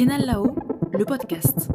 Biennale 0.00 0.24
là-haut, 0.24 0.54
le 0.94 1.04
podcast. 1.04 1.68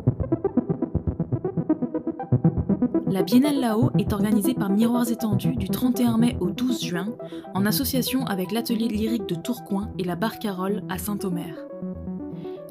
La 3.06 3.22
Biennale 3.22 3.60
là-haut 3.60 3.92
est 4.00 4.14
organisée 4.14 4.56
par 4.56 4.72
Miroirs 4.72 5.12
étendus 5.12 5.56
du 5.56 5.70
31 5.70 6.18
mai 6.18 6.36
au 6.40 6.50
12 6.50 6.84
juin, 6.84 7.16
en 7.54 7.68
association 7.68 8.26
avec 8.26 8.52
l'atelier 8.52 8.88
lyrique 8.88 9.30
de 9.30 9.36
Tourcoing 9.36 9.92
et 10.00 10.04
la 10.04 10.16
Barcarolle 10.16 10.82
à 10.90 10.98
Saint-Omer. 10.98 11.54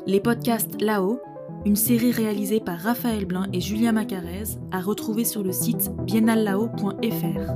Les 0.09 0.19
podcasts 0.19 0.83
là-haut, 0.83 1.21
une 1.65 1.77
série 1.77 2.11
réalisée 2.11 2.59
par 2.59 2.81
Raphaël 2.81 3.25
Blin 3.25 3.47
et 3.53 3.61
Julia 3.61 3.93
Macarez, 3.93 4.59
à 4.73 4.81
retrouver 4.81 5.25
sur 5.25 5.45
le 5.45 5.53
site 5.53 5.93
biennallao.fr. 6.03 7.53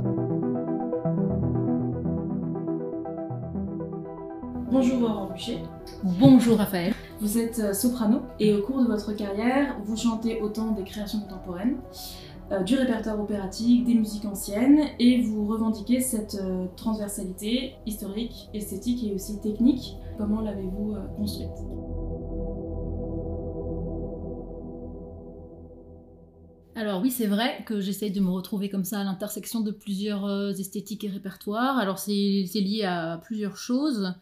Bonjour 4.71 5.03
Aurore 5.03 5.31
Boucher. 5.33 5.59
Bonjour 6.05 6.59
Raphaël. 6.59 6.95
Vous 7.21 7.37
êtes 7.37 7.59
euh, 7.59 7.73
soprano 7.73 8.21
et 8.39 8.55
au 8.55 8.63
cours 8.63 8.81
de 8.81 8.87
votre 8.87 9.13
carrière, 9.13 9.77
vous 9.85 9.97
chantez 9.97 10.41
autant 10.41 10.71
des 10.71 10.85
créations 10.85 11.19
contemporaines, 11.19 11.79
euh, 12.53 12.63
du 12.63 12.77
répertoire 12.77 13.19
opératique, 13.21 13.85
des 13.85 13.95
musiques 13.95 14.25
anciennes 14.25 14.83
et 15.01 15.21
vous 15.23 15.45
revendiquez 15.49 16.01
cette 16.01 16.37
euh, 16.41 16.67
transversalité 16.77 17.75
historique, 17.87 18.49
esthétique 18.55 19.03
et 19.03 19.13
aussi 19.13 19.41
technique. 19.41 19.97
Comment 20.17 20.43
l'avez-vous 20.43 20.95
construite? 21.17 21.51
Alors 26.77 27.03
oui, 27.03 27.11
c'est 27.11 27.27
vrai 27.27 27.65
que 27.67 27.81
j'essaye 27.81 28.13
de 28.13 28.21
me 28.21 28.31
retrouver 28.31 28.69
comme 28.69 28.85
ça 28.85 29.01
à 29.01 29.05
l'intersection 29.05 29.61
de 29.61 29.73
plusieurs 29.73 30.51
esthétiques 30.59 31.03
et 31.03 31.09
répertoires. 31.09 31.79
Alors 31.79 31.99
c'est 31.99 32.13
lié 32.13 32.85
à 32.85 33.21
plusieurs 33.25 33.57
choses. 33.57 34.15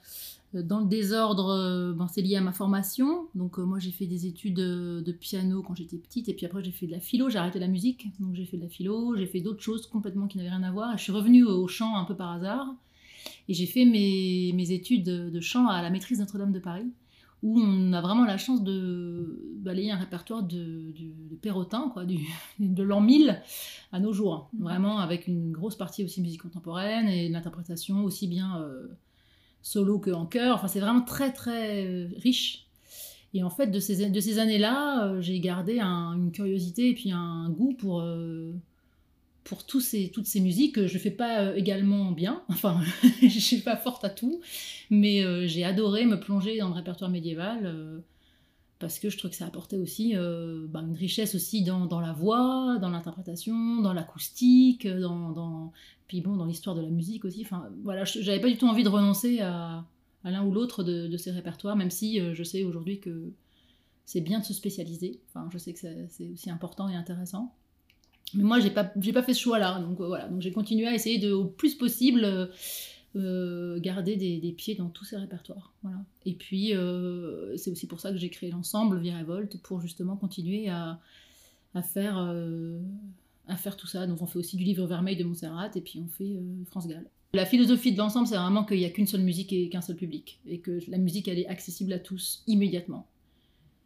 Euh, 0.57 0.63
dans 0.63 0.81
le 0.81 0.87
désordre, 0.87 1.51
euh, 1.51 1.93
ben, 1.93 2.09
c'est 2.09 2.23
lié 2.23 2.37
à 2.37 2.41
ma 2.41 2.53
formation. 2.53 3.29
Donc 3.35 3.59
euh, 3.59 3.65
moi 3.65 3.79
j'ai 3.79 3.91
fait 3.91 4.07
des 4.07 4.27
études 4.27 4.57
de 4.57 5.13
piano 5.13 5.63
quand 5.63 5.75
j'étais 5.75 5.99
petite 5.99 6.29
et 6.29 6.35
puis 6.35 6.47
après 6.47 6.63
j'ai 6.63 6.73
fait 6.73 6.87
de 6.87 6.93
la 6.93 7.01
philo, 7.01 7.29
j'ai 7.29 7.39
arrêté 7.39 7.59
la 7.59 7.69
musique. 7.69 8.09
Donc 8.21 8.35
j'ai 8.35 8.45
fait 8.45 8.57
de 8.57 8.63
la 8.63 8.69
philo, 8.69 9.17
j'ai 9.17 9.27
fait 9.27 9.41
d'autres 9.41 9.63
choses 9.63 9.87
complètement 9.87 10.27
qui 10.27 10.39
n'avaient 10.39 10.51
rien 10.51 10.63
à 10.63 10.71
voir. 10.71 10.95
Et 10.95 10.99
je 10.99 11.03
suis 11.03 11.13
revenue 11.13 11.45
au 11.45 11.67
chant 11.69 11.97
un 11.97 12.05
peu 12.05 12.17
par 12.17 12.33
hasard. 12.33 12.75
Et 13.49 13.55
j'ai 13.55 13.67
fait 13.67 13.85
mes, 13.85 14.53
mes, 14.55 14.73
études 14.73 15.05
de 15.05 15.41
chant 15.41 15.69
à 15.69 15.83
la 15.83 15.91
maîtrise 15.91 16.19
Notre-Dame 16.21 16.53
de 16.53 16.59
Paris, 16.59 16.87
où 17.43 17.61
on 17.61 17.93
a 17.93 18.01
vraiment 18.01 18.25
la 18.25 18.39
chance 18.39 18.63
de 18.63 19.57
balayer 19.57 19.91
un 19.91 19.97
répertoire 19.97 20.43
de, 20.43 20.93
de, 20.93 21.37
Perrotin, 21.37 21.91
quoi, 21.93 22.05
du, 22.05 22.19
de 22.61 22.83
l'an 22.83 23.01
1000 23.01 23.41
à 23.93 24.01
nos 24.01 24.13
jours. 24.13 24.51
Vraiment 24.59 24.99
avec 24.99 25.27
une 25.27 25.53
grosse 25.53 25.77
partie 25.77 26.05
aussi 26.05 26.21
musique 26.21 26.43
contemporaine 26.43 27.09
et 27.09 27.29
l'interprétation 27.29 28.05
aussi 28.05 28.29
bien 28.29 28.65
solo 29.63 29.99
que 29.99 30.11
en 30.11 30.27
chœur. 30.27 30.57
Enfin, 30.57 30.69
c'est 30.69 30.81
vraiment 30.81 31.03
très 31.03 31.33
très 31.33 31.87
euh, 31.87 32.09
riche. 32.19 32.67
Et 33.35 33.43
en 33.43 33.51
fait, 33.51 33.67
de 33.67 33.81
ces, 33.81 34.09
de 34.09 34.21
ces 34.21 34.39
années-là, 34.39 35.07
euh, 35.07 35.21
j'ai 35.21 35.41
gardé 35.41 35.81
une 35.81 36.31
curiosité 36.33 36.91
et 36.91 36.95
puis 36.95 37.13
un 37.13 37.51
goût 37.51 37.75
pour, 37.75 38.01
euh, 38.01 38.53
pour 39.45 39.67
tous 39.67 39.81
ces, 39.81 40.09
toutes 40.09 40.27
ces 40.27 40.41
musiques. 40.41 40.87
Je 40.87 40.95
ne 40.95 40.99
fais 40.99 41.11
pas 41.11 41.57
également 41.57 42.13
bien, 42.13 42.43
enfin, 42.49 42.81
je 43.23 43.39
suis 43.41 43.61
pas 43.61 43.77
forte 43.77 44.05
à 44.05 44.11
tout, 44.11 44.41
mais 44.91 45.47
j'ai 45.49 45.65
adoré 45.65 46.07
me 46.07 46.19
plonger 46.19 46.59
dans 46.59 46.69
le 46.69 46.75
répertoire 46.75 47.11
médiéval 47.11 48.03
parce 48.79 48.99
que 48.99 49.09
je 49.09 49.17
trouve 49.17 49.31
que 49.31 49.37
ça 49.37 49.47
apportait 49.47 49.79
aussi 49.79 50.15
bah, 50.15 50.81
une 50.81 50.95
richesse 50.95 51.35
aussi 51.35 51.63
dans, 51.63 51.87
dans 51.87 52.01
la 52.01 52.13
voix, 52.13 52.79
dans 52.81 52.91
l'interprétation, 52.91 53.81
dans 53.81 53.95
l'acoustique, 53.95 54.87
dans, 54.87 55.31
dans, 55.31 55.73
puis 56.09 56.21
bon, 56.21 56.37
dans 56.37 56.45
l'histoire 56.45 56.77
de 56.77 56.83
la 56.83 56.91
musique 56.91 57.25
aussi. 57.25 57.43
Enfin, 57.43 57.69
voilà, 57.83 58.05
j'avais 58.05 58.41
pas 58.41 58.49
du 58.49 58.57
tout 58.59 58.67
envie 58.67 58.85
de 58.85 58.89
renoncer 58.89 59.41
à, 59.41 59.85
à 60.27 60.31
l'un 60.31 60.45
ou 60.45 60.53
l'autre 60.53 60.83
de, 60.83 61.07
de, 61.07 61.17
ces 61.17 61.31
répertoires, 61.31 61.77
même 61.77 61.91
si 61.91 62.21
euh, 62.21 62.35
je 62.35 62.43
sais 62.43 62.65
aujourd'hui 62.65 62.99
que 62.99 63.33
c'est 64.05 64.21
bien 64.21 64.41
de 64.41 64.45
se 64.45 64.53
spécialiser. 64.53 65.21
Enfin, 65.29 65.49
je 65.53 65.59
sais 65.59 65.73
que 65.73 65.79
c'est 65.79 66.29
aussi 66.29 66.51
important 66.51 66.89
et 66.89 66.97
intéressant. 66.97 67.55
Mais 68.35 68.43
moi, 68.43 68.59
j'ai 68.59 68.71
pas, 68.71 68.85
pas 68.85 69.23
fait 69.23 69.35
ce 69.35 69.41
choix-là. 69.41 69.81
Donc 69.81 70.01
euh, 70.01 70.07
voilà, 70.07 70.29
donc 70.29 70.43
j'ai 70.43 70.51
continué 70.53 70.87
à 70.89 70.95
essayer 70.95 71.19
de, 71.19 71.33
au 71.33 71.45
plus 71.45 71.77
possible, 71.77 72.25
euh, 72.25 72.47
garder 73.79 74.17
des, 74.17 74.53
pieds 74.53 74.75
dans 74.75 74.89
tous 74.89 75.05
ces 75.05 75.17
répertoires. 75.17 75.73
Voilà. 75.83 75.99
Et 76.25 76.35
puis, 76.35 76.73
c'est 77.57 77.71
aussi 77.71 77.87
pour 77.87 78.01
ça 78.01 78.11
que 78.11 78.19
j'ai 78.19 78.31
créé 78.31 78.51
l'ensemble 78.51 78.99
Via 79.01 79.17
Révolte, 79.17 79.61
pour 79.63 79.81
justement 79.81 80.17
continuer 80.17 80.69
à, 80.69 81.01
à 81.75 81.83
faire 81.83 82.19
à 83.49 83.57
faire 83.57 83.77
tout 83.77 83.87
ça. 83.87 84.07
Donc 84.07 84.21
on 84.23 84.27
fait 84.27 84.39
aussi 84.39 84.57
du 84.57 84.65
livre 84.65 84.87
vermeil 84.87 85.17
de 85.17 85.25
Montserrat 85.25 85.71
et 85.75 85.81
puis 85.81 86.03
on 86.05 86.09
fait 86.09 86.25
euh, 86.25 86.65
France 86.67 86.87
Gall. 86.87 87.07
La 87.33 87.47
philosophie 87.47 87.93
de 87.93 87.99
l'ensemble, 87.99 88.27
c'est 88.27 88.37
vraiment 88.37 88.65
qu'il 88.65 88.79
n'y 88.79 88.85
a 88.85 88.91
qu'une 88.91 89.07
seule 89.07 89.23
musique 89.23 89.53
et 89.53 89.69
qu'un 89.69 89.83
seul 89.83 89.97
public. 89.97 90.41
Et 90.47 90.59
que 90.59 90.81
la 90.89 90.99
musique, 90.99 91.29
elle 91.29 91.39
est 91.39 91.47
accessible 91.49 91.93
à 91.93 91.99
tous 91.99 92.43
immédiatement. 92.47 93.07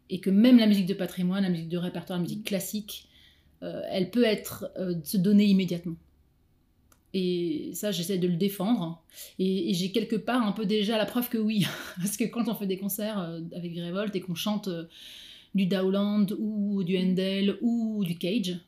Et 0.09 0.19
que 0.19 0.29
même 0.29 0.57
la 0.57 0.67
musique 0.67 0.85
de 0.85 0.93
patrimoine, 0.93 1.43
la 1.43 1.49
musique 1.49 1.69
de 1.69 1.77
répertoire, 1.77 2.19
la 2.19 2.23
musique 2.23 2.45
classique, 2.45 3.09
euh, 3.63 3.81
elle 3.89 4.09
peut 4.09 4.23
être 4.23 4.71
euh, 4.77 4.95
se 5.03 5.17
donner 5.17 5.45
immédiatement. 5.45 5.95
Et 7.13 7.71
ça, 7.73 7.91
j'essaie 7.91 8.17
de 8.17 8.27
le 8.27 8.37
défendre. 8.37 9.03
Et, 9.37 9.73
j'ai 9.73 9.91
quelque 9.91 10.15
part 10.15 10.45
un 10.45 10.51
peu 10.53 10.65
déjà 10.65 10.97
la 10.97 11.05
preuve 11.05 11.29
que 11.29 11.37
oui. 11.37 11.65
Parce 11.97 12.17
que 12.17 12.23
quand 12.25 12.47
on 12.47 12.55
fait 12.55 12.67
des 12.67 12.77
concerts 12.77 13.19
avec 13.55 13.73
Révolte 13.75 14.15
et 14.15 14.21
qu'on 14.21 14.35
chante 14.35 14.69
du 15.53 15.65
Dowland 15.65 16.27
ou 16.39 16.83
du 16.83 16.97
Handel 16.97 17.57
ou 17.61 18.03
du 18.05 18.17
Cage, 18.17 18.59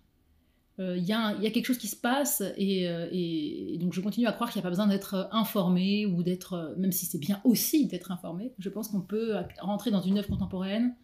il 0.80 0.84
euh, 0.84 0.98
y, 0.98 1.14
a 1.14 1.52
quelque 1.52 1.66
chose 1.66 1.78
qui 1.78 1.88
se 1.88 1.96
passe 1.96 2.42
euh, 2.42 3.08
et, 3.12 3.78
donc 3.80 3.94
je 3.94 4.02
continue 4.02 4.26
à 4.26 4.32
croire 4.32 4.50
qu'il 4.50 4.60
n'y 4.60 4.64
a 4.64 4.66
pas 4.66 4.72
besoin 4.72 4.88
d'être 4.88 5.30
informé 5.32 6.08
ou 6.08 6.24
d'être, 6.24 6.54
euh, 6.54 6.76
même 6.78 6.92
si 6.92 7.06
c'est 7.06 7.20
bien 7.20 7.40
aussi 7.44 7.86
d'être 7.86 8.12
informé, 8.12 8.54
je 8.58 8.70
pense 8.70 8.88
qu'on 8.88 9.02
peut 9.02 9.36
rentrer 9.60 9.92
dans 9.92 10.02
une 10.02 10.18
œuvre 10.18 10.30
contemporaine 10.30 10.96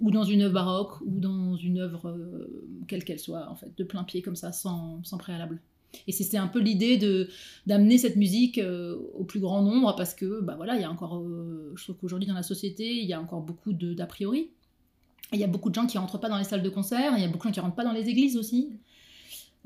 ou 0.00 0.10
dans 0.10 0.24
une 0.24 0.40
œuvre 0.40 0.54
baroque 0.54 1.02
ou 1.02 1.20
dans 1.20 1.54
une 1.56 1.80
œuvre 1.80 2.18
quelle 2.88 3.04
qu'elle 3.04 3.18
soit 3.18 3.50
en 3.50 3.56
fait, 3.56 3.76
de 3.76 3.84
plein 3.84 4.04
pied 4.04 4.22
comme 4.22 4.36
ça, 4.36 4.52
sans, 4.52 5.04
sans 5.04 5.18
préalable. 5.18 5.60
Et 6.06 6.12
c'est 6.12 6.36
un 6.36 6.46
peu 6.46 6.60
l'idée 6.60 6.96
de 6.96 7.28
d'amener 7.66 7.98
cette 7.98 8.16
musique 8.16 8.60
au 9.14 9.24
plus 9.24 9.40
grand 9.40 9.62
nombre 9.62 9.94
parce 9.96 10.14
que 10.14 10.40
bah 10.40 10.54
voilà, 10.56 10.76
il 10.76 10.80
y 10.80 10.84
a 10.84 10.90
encore, 10.90 11.22
je 11.74 11.82
trouve 11.82 11.96
qu'aujourd'hui 11.96 12.28
dans 12.28 12.34
la 12.34 12.42
société, 12.42 12.88
il 12.88 13.06
y 13.06 13.12
a 13.12 13.20
encore 13.20 13.40
beaucoup 13.40 13.72
d'a 13.72 14.06
priori. 14.06 14.50
Il 15.32 15.38
y 15.38 15.44
a 15.44 15.46
beaucoup 15.46 15.70
de 15.70 15.74
gens 15.74 15.86
qui 15.86 15.98
rentrent 15.98 16.18
pas 16.18 16.28
dans 16.28 16.38
les 16.38 16.44
salles 16.44 16.62
de 16.62 16.68
concert, 16.68 17.14
il 17.16 17.22
y 17.22 17.24
a 17.24 17.28
beaucoup 17.28 17.48
de 17.48 17.50
gens 17.50 17.54
qui 17.54 17.60
rentrent 17.60 17.76
pas 17.76 17.84
dans 17.84 17.92
les 17.92 18.08
églises 18.08 18.36
aussi. 18.36 18.70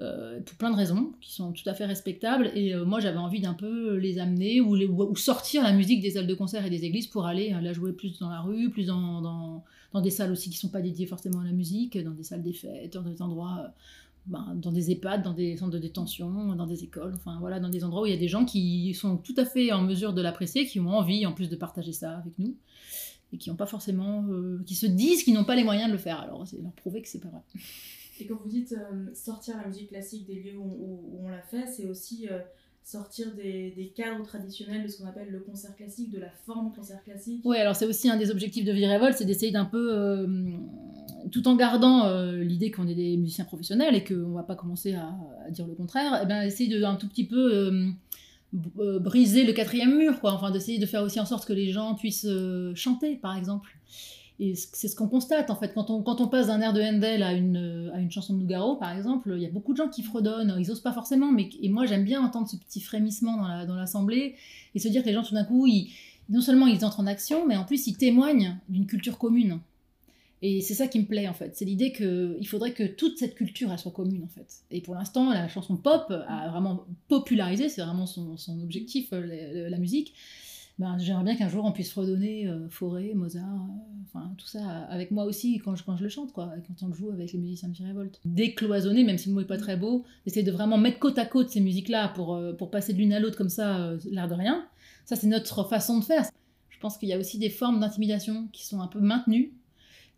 Euh, 0.01 0.41
pour 0.41 0.57
plein 0.57 0.73
de 0.73 0.77
raisons 0.77 1.13
qui 1.21 1.33
sont 1.33 1.53
tout 1.53 1.63
à 1.67 1.75
fait 1.75 1.87
respectables. 1.87 2.51
Et 2.57 2.75
euh, 2.75 2.84
moi, 2.84 2.99
j'avais 2.99 3.19
envie 3.19 3.41
d'un 3.41 3.55
peu 3.55 3.95
les 3.95 4.19
amener 4.19 4.61
ou, 4.61 4.75
les, 4.75 4.87
ou, 4.87 5.15
sortir 5.15 5.63
la 5.63 5.73
musique 5.73 6.03
des 6.03 6.11
salles 6.11 6.27
de 6.27 6.34
concert 6.34 6.67
et 6.67 6.71
des 6.71 6.84
églises 6.84 7.07
pour 7.07 7.27
aller 7.27 7.53
euh, 7.53 7.61
la 7.61 7.73
jouer 7.73 7.93
plus 7.93 8.19
dans 8.19 8.29
la 8.29 8.41
rue, 8.41 8.71
plus 8.71 8.87
dans, 8.87 9.63
dans 9.93 10.01
des 10.01 10.11
salles 10.11 10.33
aussi 10.33 10.51
qui 10.51 10.57
ne 10.57 10.61
sont 10.61 10.71
pas 10.71 10.81
dédiées 10.81 11.07
forcément 11.07 11.39
à 11.41 11.45
la 11.45 11.53
musique, 11.53 11.97
dans 12.03 12.11
des 12.11 12.25
salles 12.25 12.43
des 12.43 12.53
fêtes, 12.53 12.95
dans 12.95 13.03
des 13.03 13.23
endroits, 13.23 13.73
ben, 14.27 14.55
dans 14.57 14.73
des 14.73 14.91
EHPAD, 14.91 15.23
dans 15.23 15.35
des 15.35 15.57
centres 15.57 15.73
de 15.73 15.79
détention, 15.79 16.55
dans 16.55 16.67
des 16.67 16.85
écoles, 16.85 17.12
enfin 17.15 17.39
voilà, 17.41 17.61
dans 17.61 17.69
des 17.69 17.85
endroits 17.85 18.03
où 18.03 18.07
il 18.07 18.12
y 18.12 18.17
a 18.17 18.19
des 18.19 18.29
gens 18.29 18.45
qui 18.45 18.95
sont 18.95 19.17
tout 19.17 19.35
à 19.37 19.45
fait 19.45 19.73
en 19.73 19.83
mesure 19.83 20.12
de 20.12 20.23
l'apprécier, 20.23 20.67
qui 20.67 20.81
ont 20.81 20.89
envie 20.89 21.27
en 21.27 21.33
plus 21.33 21.49
de 21.49 21.57
partager 21.57 21.93
ça 21.93 22.19
avec 22.19 22.39
nous 22.39 22.57
et 23.33 23.39
qui 23.39 23.51
n'ont 23.51 23.57
pas 23.57 23.67
forcément, 23.67 24.25
qui 24.65 24.75
se 24.75 24.87
disent 24.87 25.25
qu'ils 25.25 25.34
n'ont 25.34 25.45
pas 25.45 25.57
les 25.57 25.65
moyens 25.65 25.89
de 25.89 25.93
le 25.93 25.99
faire. 25.99 26.21
Alors, 26.21 26.47
c'est 26.47 26.61
leur 26.63 26.73
prouver 26.73 27.03
que 27.03 27.09
c'est 27.09 27.21
pas 27.21 27.29
vrai. 27.29 27.43
Et 28.21 28.27
quand 28.27 28.37
vous 28.37 28.49
dites 28.49 28.73
euh, 28.73 29.13
sortir 29.15 29.57
la 29.57 29.67
musique 29.67 29.89
classique 29.89 30.27
des 30.27 30.37
lieux 30.37 30.57
où, 30.57 31.19
on 31.21 31.29
l'a 31.29 31.43
fait, 31.43 31.67
c'est 31.67 31.87
aussi 31.87 32.29
euh, 32.31 32.39
sortir 32.84 33.34
des, 33.34 33.72
des, 33.77 33.89
cadres 33.89 34.22
traditionnels 34.25 34.83
de 34.83 34.89
ce 34.89 34.99
qu'on 34.99 35.09
appelle 35.09 35.31
le 35.31 35.41
concert 35.41 35.75
classique, 35.75 36.11
de 36.11 36.19
la 36.19 36.31
forme 36.45 36.72
concert 36.72 37.03
classique. 37.03 37.41
Oui, 37.45 37.56
alors 37.56 37.75
c'est 37.75 37.87
aussi 37.87 38.11
un 38.11 38.17
des 38.17 38.31
objectifs 38.31 38.65
de 38.65 38.72
Virevol, 38.72 39.15
c'est 39.15 39.25
d'essayer 39.25 39.50
d'un 39.50 39.65
peu, 39.65 39.89
euh, 39.93 40.27
tout 41.33 41.49
en 41.49 41.56
gardant 41.56 42.09
l'idée 42.33 42.71
qu'on 42.71 42.87
est 42.87 42.95
des 42.95 43.17
musiciens 43.17 43.47
professionnels 43.47 43.95
et 43.95 44.05
qu'on 44.05 44.15
ne 44.15 44.34
va 44.34 44.43
pas 44.43 44.55
commencer 44.55 44.95
à, 44.95 45.50
dire 45.50 45.67
le 45.67 45.75
contraire, 45.75 46.21
eh 46.22 46.27
ben, 46.27 46.43
essayer 46.43 46.69
de 46.69 46.84
un 46.84 46.97
tout 46.97 47.09
petit 47.09 47.27
peu 47.27 47.95
briser 48.53 49.45
le 49.45 49.53
quatrième 49.53 49.97
mur, 49.97 50.21
quoi. 50.21 50.33
Enfin, 50.33 50.51
d'essayer 50.51 50.78
de 50.78 50.86
faire 50.86 51.03
aussi 51.03 51.19
en 51.19 51.27
sorte 51.27 51.47
que 51.47 51.54
les 51.54 51.72
gens 51.72 51.95
puissent 51.95 52.28
chanter, 52.75 53.16
par 53.16 53.36
exemple. 53.36 53.77
Et 54.41 54.54
c'est 54.57 54.89
ce 54.89 54.97
qu'on 54.97 55.07
constate 55.07 55.48
en 55.51 55.54
fait 55.54 55.72
quand 55.75 55.91
on, 55.91 56.03
quand 56.03 56.21
on 56.21 56.27
passe 56.27 56.48
d'un 56.48 56.60
air 56.60 56.72
de 56.72 56.83
Handel 56.83 57.22
à 57.22 57.33
une, 57.33 57.91
à 57.95 58.01
une 58.01 58.10
chanson 58.10 58.34
de 58.34 58.41
Nougaro 58.41 58.75
par 58.75 58.91
exemple, 58.91 59.33
il 59.36 59.42
y 59.42 59.47
a 59.47 59.51
beaucoup 59.51 59.72
de 59.72 59.77
gens 59.77 59.89
qui 59.89 60.03
fredonnent, 60.03 60.57
ils 60.59 60.72
osent 60.72 60.81
pas 60.81 60.92
forcément, 60.92 61.31
mais 61.31 61.51
et 61.63 61.69
moi 61.69 61.86
j'aime 61.86 62.04
bien 62.04 62.21
entendre 62.21 62.48
ce 62.48 62.57
petit 62.57 62.81
frémissement 62.81 63.36
dans 63.66 63.77
l'assemblée 63.77 64.16
la, 64.16 64.28
dans 64.28 64.34
et 64.75 64.78
se 64.81 64.89
dire 64.89 65.03
que 65.03 65.09
les 65.09 65.15
gens 65.15 65.22
tout 65.22 65.34
d'un 65.34 65.45
coup, 65.45 65.69
ils, 65.69 65.92
non 66.28 66.41
seulement 66.41 66.66
ils 66.66 66.84
entrent 66.84 66.98
en 66.98 67.07
action, 67.07 67.47
mais 67.47 67.57
en 67.57 67.65
plus 67.65 67.86
ils 67.86 67.97
témoignent 67.97 68.59
d'une 68.69 68.86
culture 68.86 69.19
commune. 69.19 69.60
Et 70.42 70.60
c'est 70.60 70.75
ça 70.75 70.89
qui 70.89 70.98
me 70.98 71.07
plaît 71.07 71.28
en 71.28 71.33
fait, 71.33 71.57
c'est 71.57 71.65
l'idée 71.65 71.92
qu'il 71.92 72.47
faudrait 72.48 72.72
que 72.72 72.83
toute 72.83 73.19
cette 73.19 73.36
culture 73.36 73.71
soit 73.78 73.92
commune 73.92 74.25
en 74.25 74.28
fait. 74.28 74.65
Et 74.72 74.81
pour 74.81 74.97
l'instant, 74.97 75.33
la 75.33 75.47
chanson 75.47 75.77
pop 75.77 76.10
a 76.10 76.48
vraiment 76.48 76.84
popularisé, 77.07 77.69
c'est 77.69 77.83
vraiment 77.83 78.07
son, 78.07 78.36
son 78.36 78.60
objectif, 78.63 79.10
euh, 79.13 79.71
la 79.71 79.78
musique 79.78 80.13
ben, 80.78 80.98
j'aimerais 80.98 81.22
bien 81.24 81.36
qu'un 81.36 81.48
jour 81.48 81.65
on 81.65 81.72
puisse 81.72 81.94
redonner 81.94 82.48
euh, 82.48 82.68
Forêt, 82.68 83.12
Mozart, 83.15 83.44
euh, 83.44 84.03
enfin 84.04 84.34
tout 84.36 84.47
ça 84.47 84.66
avec 84.88 85.12
moi 85.12 85.24
aussi 85.24 85.59
quand 85.59 85.76
je, 85.76 85.84
quand 85.84 85.97
je 85.97 86.03
le 86.03 86.09
chante, 86.09 86.32
quoi, 86.32 86.53
quand 86.66 86.84
on 86.84 86.88
le 86.88 86.94
joue 86.94 87.10
avec 87.10 87.32
les 87.32 87.38
musiciens 87.38 87.68
de 87.68 87.76
Révolte. 87.84 88.21
Décloisonner, 88.24 89.04
même 89.04 89.18
si 89.18 89.28
le 89.28 89.34
mot 89.34 89.41
n'est 89.41 89.47
pas 89.47 89.56
très 89.56 89.76
beau, 89.76 90.04
essayer 90.26 90.42
de 90.42 90.50
vraiment 90.50 90.76
mettre 90.76 90.98
côte 90.98 91.18
à 91.18 91.26
côte 91.26 91.50
ces 91.50 91.60
musiques-là 91.60 92.09
pour, 92.09 92.34
euh, 92.34 92.53
pour 92.53 92.71
passer 92.71 92.92
de 92.92 92.98
l'une 92.98 93.12
à 93.12 93.21
l'autre 93.21 93.36
comme 93.36 93.48
ça, 93.48 93.76
euh, 93.78 93.98
l'air 94.10 94.28
de 94.28 94.34
rien. 94.34 94.66
Ça, 95.04 95.16
c'est 95.16 95.26
notre 95.26 95.65
façon 95.68 96.00
de 96.00 96.04
faire. 96.04 96.24
Je 96.71 96.78
pense 96.80 96.98
qu'il 96.98 97.09
y 97.09 97.12
a 97.12 97.18
aussi 97.18 97.38
des 97.38 97.50
formes 97.50 97.78
d'intimidation 97.78 98.48
qui 98.53 98.66
sont 98.66 98.80
un 98.80 98.88
peu 98.88 99.00
maintenues 99.00 99.53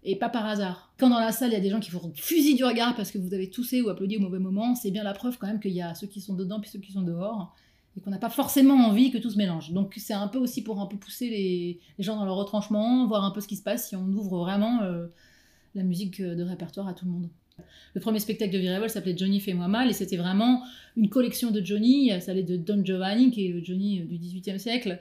et 0.05 0.17
pas 0.17 0.29
par 0.29 0.47
hasard. 0.47 0.93
Quand 0.99 1.11
dans 1.11 1.19
la 1.19 1.33
salle, 1.33 1.51
il 1.51 1.55
y 1.55 1.57
a 1.57 1.61
des 1.61 1.71
gens 1.71 1.81
qui 1.81 1.91
vous 1.91 2.01
fusillent 2.15 2.55
du 2.55 2.65
regard 2.65 2.95
parce 2.95 3.11
que 3.11 3.19
vous 3.19 3.35
avez 3.35 3.51
toussé 3.51 3.83
ou 3.83 3.89
applaudi 3.89 4.17
au 4.17 4.21
mauvais 4.21 4.39
moment, 4.39 4.75
c'est 4.75 4.91
bien 4.91 5.03
la 5.03 5.13
preuve 5.13 5.37
quand 5.37 5.49
même 5.49 5.61
qu'il 5.61 5.73
y 5.73 5.83
a 5.83 5.95
ceux 5.95 6.07
qui 6.07 6.21
sont 6.21 6.35
dedans 6.35 6.61
puis 6.61 6.71
ceux 6.71 6.79
qui 6.79 6.93
sont 6.93 7.03
dehors 7.03 7.55
et 7.97 8.01
qu'on 8.01 8.11
n'a 8.11 8.19
pas 8.19 8.31
forcément 8.31 8.75
envie 8.75 9.11
que 9.11 9.19
tout 9.19 9.31
se 9.31 9.39
mélange. 9.39 9.73
Donc 9.73 9.95
c'est 9.97 10.15
un 10.15 10.29
peu 10.29 10.39
aussi 10.39 10.63
pour 10.63 10.81
un 10.81 10.87
peu 10.87 10.97
pousser 10.97 11.29
les, 11.31 11.81
gens 11.99 12.17
dans 12.17 12.25
leur 12.25 12.37
retranchement, 12.37 13.07
voir 13.07 13.25
un 13.25 13.31
peu 13.31 13.41
ce 13.41 13.49
qui 13.49 13.57
se 13.57 13.63
passe 13.63 13.89
si 13.89 13.97
on 13.97 14.07
ouvre 14.09 14.39
vraiment 14.39 14.83
euh, 14.83 15.07
la 15.75 15.83
musique 15.83 16.21
euh, 16.21 16.35
de 16.35 16.43
répertoire 16.43 16.89
à 16.89 16.95
tout 16.95 17.07
le 17.07 17.13
monde. 17.13 17.29
Le 17.95 18.03
premier 18.03 18.19
spectacle 18.21 18.53
de 18.53 18.59
Virevol 18.59 18.91
s'appelait 18.91 19.17
Johnny 19.17 19.41
fais-moi 19.41 19.67
mal 19.67 19.89
et 19.89 19.95
c'était 19.95 20.19
vraiment 20.19 20.63
une 20.95 21.09
collection 21.09 21.51
de 21.51 21.65
Johnny, 21.65 22.11
ça 22.21 22.33
allait 22.33 22.43
de 22.43 22.59
Don 22.59 22.85
Giovanni 22.85 23.31
qui 23.31 23.47
est 23.47 23.49
le 23.49 23.65
Johnny 23.65 24.03
euh, 24.03 24.05
du 24.05 24.19
XVIIIe 24.19 24.61
siècle 24.61 24.99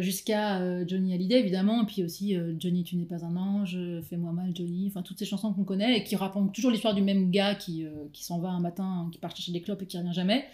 jusqu'à 0.00 0.86
Johnny 0.86 1.14
Hallyday 1.14 1.40
évidemment 1.40 1.82
et 1.82 1.86
puis 1.86 2.04
aussi 2.04 2.36
Johnny 2.58 2.84
tu 2.84 2.96
n'es 2.96 3.06
pas 3.06 3.24
un 3.24 3.36
ange, 3.36 3.78
fais-moi 4.10 4.32
mal 4.32 4.52
Johnny, 4.54 4.88
enfin 4.88 5.00
toutes 5.00 5.18
ces 5.18 5.24
chansons 5.24 5.54
qu'on 5.54 5.64
connaît 5.64 5.96
et 5.96 6.04
qui 6.04 6.14
racontent 6.14 6.52
toujours 6.52 6.70
l'histoire 6.70 6.94
du 6.94 7.00
même 7.00 7.30
gars 7.30 7.54
qui, 7.54 7.86
qui 8.12 8.22
s'en 8.22 8.38
va 8.38 8.50
un 8.50 8.60
matin, 8.60 9.08
qui 9.10 9.18
part 9.18 9.34
chercher 9.34 9.52
des 9.52 9.62
clopes 9.62 9.80
et 9.80 9.86
qui 9.86 9.96
revient 9.96 10.12
jamais. 10.12 10.44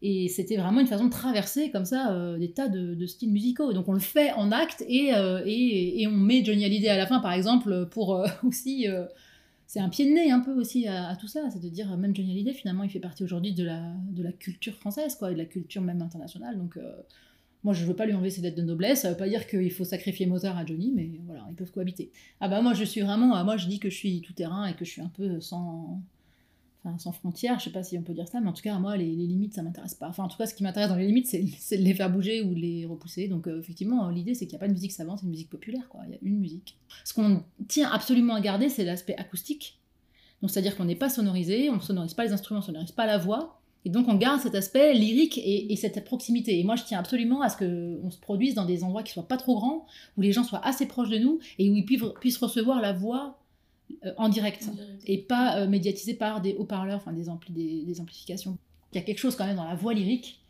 Et 0.00 0.28
c'était 0.28 0.56
vraiment 0.56 0.80
une 0.80 0.86
façon 0.86 1.06
de 1.06 1.10
traverser 1.10 1.70
comme 1.70 1.84
ça 1.84 2.12
euh, 2.12 2.38
des 2.38 2.52
tas 2.52 2.68
de, 2.68 3.06
styles 3.06 3.32
musicaux. 3.32 3.72
Donc 3.72 3.88
on 3.88 3.92
le 3.92 3.98
fait 3.98 4.32
en 4.32 4.52
acte 4.52 4.84
euh, 4.88 5.42
et, 5.44 6.02
et, 6.02 6.06
on 6.06 6.12
met 6.12 6.44
Johnny 6.44 6.64
Hallyday 6.64 6.88
à 6.88 6.96
la 6.96 7.06
fin, 7.06 7.18
par 7.18 7.32
exemple, 7.32 7.88
pour 7.90 8.14
euh, 8.14 8.26
aussi. 8.44 8.86
c'est 9.66 9.80
un 9.80 9.88
pied 9.88 10.06
de 10.06 10.12
nez 10.12 10.30
un 10.30 10.40
peu 10.40 10.52
aussi 10.52 10.86
à, 10.86 11.16
tout 11.16 11.26
ça. 11.26 11.50
C'est 11.50 11.60
de 11.60 11.68
dire, 11.68 11.96
même 11.96 12.14
Johnny 12.14 12.30
Hallyday, 12.30 12.52
finalement, 12.52 12.84
il 12.84 12.90
fait 12.90 13.00
partie 13.00 13.24
aujourd'hui 13.24 13.52
de 13.54 13.64
la, 13.64 13.82
de 14.10 14.22
la 14.22 14.32
culture 14.32 14.74
française, 14.74 15.16
quoi, 15.16 15.30
et 15.32 15.34
de 15.34 15.38
la 15.38 15.46
culture 15.46 15.82
même 15.82 16.00
internationale. 16.00 16.56
Donc 16.56 16.78
moi, 17.64 17.74
je 17.74 17.82
ne 17.82 17.88
veux 17.88 17.96
pas 17.96 18.06
lui 18.06 18.14
enlever 18.14 18.30
ses 18.30 18.40
lettres 18.40 18.56
de 18.56 18.62
noblesse. 18.62 19.00
Ça 19.00 19.08
ne 19.08 19.14
veut 19.14 19.18
pas 19.18 19.28
dire 19.28 19.48
qu'il 19.48 19.72
faut 19.72 19.84
sacrifier 19.84 20.26
Mozart 20.26 20.56
à 20.56 20.64
Johnny, 20.64 20.92
mais 20.94 21.10
voilà, 21.26 21.44
ils 21.50 21.56
peuvent 21.56 21.72
cohabiter. 21.72 22.12
Ah 22.40 22.48
bah 22.48 22.62
moi, 22.62 22.72
je 22.72 22.84
suis 22.84 23.00
vraiment. 23.00 23.44
Moi, 23.44 23.56
je 23.56 23.66
dis 23.66 23.80
que 23.80 23.90
je 23.90 23.96
suis 23.96 24.20
tout 24.20 24.32
terrain 24.32 24.64
et 24.66 24.74
que 24.74 24.84
je 24.84 24.90
suis 24.90 25.02
un 25.02 25.10
peu 25.16 25.40
sans 25.40 26.00
enfin, 26.84 26.96
sans 26.98 27.12
frontières, 27.12 27.58
je 27.58 27.64
sais 27.64 27.70
pas 27.70 27.82
si 27.82 27.98
on 27.98 28.02
peut 28.02 28.14
dire 28.14 28.28
ça, 28.28 28.40
mais 28.40 28.48
en 28.48 28.52
tout 28.52 28.62
cas, 28.62 28.78
moi, 28.78 28.96
les, 28.96 29.04
limites, 29.04 29.54
ça 29.54 29.62
m'intéresse 29.62 29.94
pas. 29.94 30.08
Enfin, 30.08 30.24
en 30.24 30.28
tout 30.28 30.38
cas, 30.38 30.46
ce 30.46 30.54
qui 30.54 30.62
m'intéresse 30.62 30.88
dans 30.88 30.96
les 30.96 31.06
limites, 31.06 31.26
c'est 31.26 31.42
de 31.76 31.82
les 31.82 31.94
faire 31.94 32.10
bouger 32.10 32.42
ou 32.42 32.54
de 32.54 32.60
les 32.60 32.86
repousser. 32.86 33.28
Donc, 33.28 33.46
euh, 33.46 33.60
effectivement, 33.60 34.08
l'idée, 34.10 34.34
c'est 34.34 34.46
qu'il 34.46 34.54
n'y 34.54 34.58
a 34.58 34.60
pas 34.60 34.68
de 34.68 34.72
musique 34.72 34.92
savante, 34.92 35.18
c'est 35.18 35.24
une 35.24 35.30
musique 35.30 35.50
populaire, 35.50 35.88
quoi. 35.88 36.00
Il 36.06 36.12
y 36.12 36.14
a 36.14 36.18
une 36.22 36.38
musique. 36.38 36.76
Ce 37.04 37.14
qu'on 37.14 37.42
tient 37.66 37.90
absolument 37.90 38.34
à 38.34 38.40
garder, 38.40 38.68
c'est 38.68 38.84
l'aspect 38.84 39.16
acoustique. 39.16 39.78
Donc, 40.40 40.50
c'est-à-dire 40.50 40.76
qu'on 40.76 40.84
n'est 40.84 40.96
pas 40.96 41.10
sonorisé, 41.10 41.68
on 41.70 41.76
ne 41.76 41.80
sonorise 41.80 42.14
pas 42.14 42.24
les 42.24 42.32
instruments, 42.32 42.60
on 42.60 42.62
ne 42.62 42.66
sonorise 42.66 42.92
pas 42.92 43.06
la 43.06 43.18
voix. 43.18 43.60
Et 43.84 43.90
donc, 43.90 44.08
on 44.08 44.14
garde 44.16 44.40
cet 44.40 44.54
aspect 44.54 44.92
lyrique 44.92 45.40
et, 45.42 45.74
cette 45.76 46.04
proximité. 46.04 46.58
Et 46.58 46.64
moi, 46.64 46.76
je 46.76 46.84
tiens 46.84 46.98
absolument 46.98 47.42
à 47.42 47.48
ce 47.48 47.56
qu'on 47.56 48.10
se 48.10 48.18
produise 48.18 48.54
dans 48.54 48.64
des 48.64 48.84
endroits 48.84 49.02
qui 49.02 49.12
soient 49.12 49.26
pas 49.26 49.36
trop 49.36 49.54
grands, 49.56 49.86
où 50.16 50.20
les 50.20 50.32
gens 50.32 50.44
soient 50.44 50.64
assez 50.64 50.86
proches 50.86 51.10
de 51.10 51.18
nous 51.18 51.38
et 51.58 51.70
où 51.70 51.76
ils 51.76 51.84
puissent 51.84 52.38
recevoir 52.38 52.80
la 52.80 52.92
voix 52.92 53.38
euh, 54.04 54.12
en, 54.16 54.28
direct, 54.28 54.68
et 55.06 55.18
pas 55.18 55.58
euh, 55.58 55.66
médiatisé 55.66 56.14
par 56.14 56.40
des 56.40 56.54
haut-parleurs, 56.54 56.98
enfin 56.98 57.12
des, 57.12 57.24
des, 57.84 58.00
amplifications. 58.00 58.56
Il 58.92 58.96
y 58.96 58.98
a 58.98 59.02
quelque 59.02 59.18
chose 59.18 59.34
quand 59.34 59.46
même 59.46 59.56
dans 59.56 59.64
la 59.64 59.74
voix 59.74 59.92
lyrique 59.92 60.40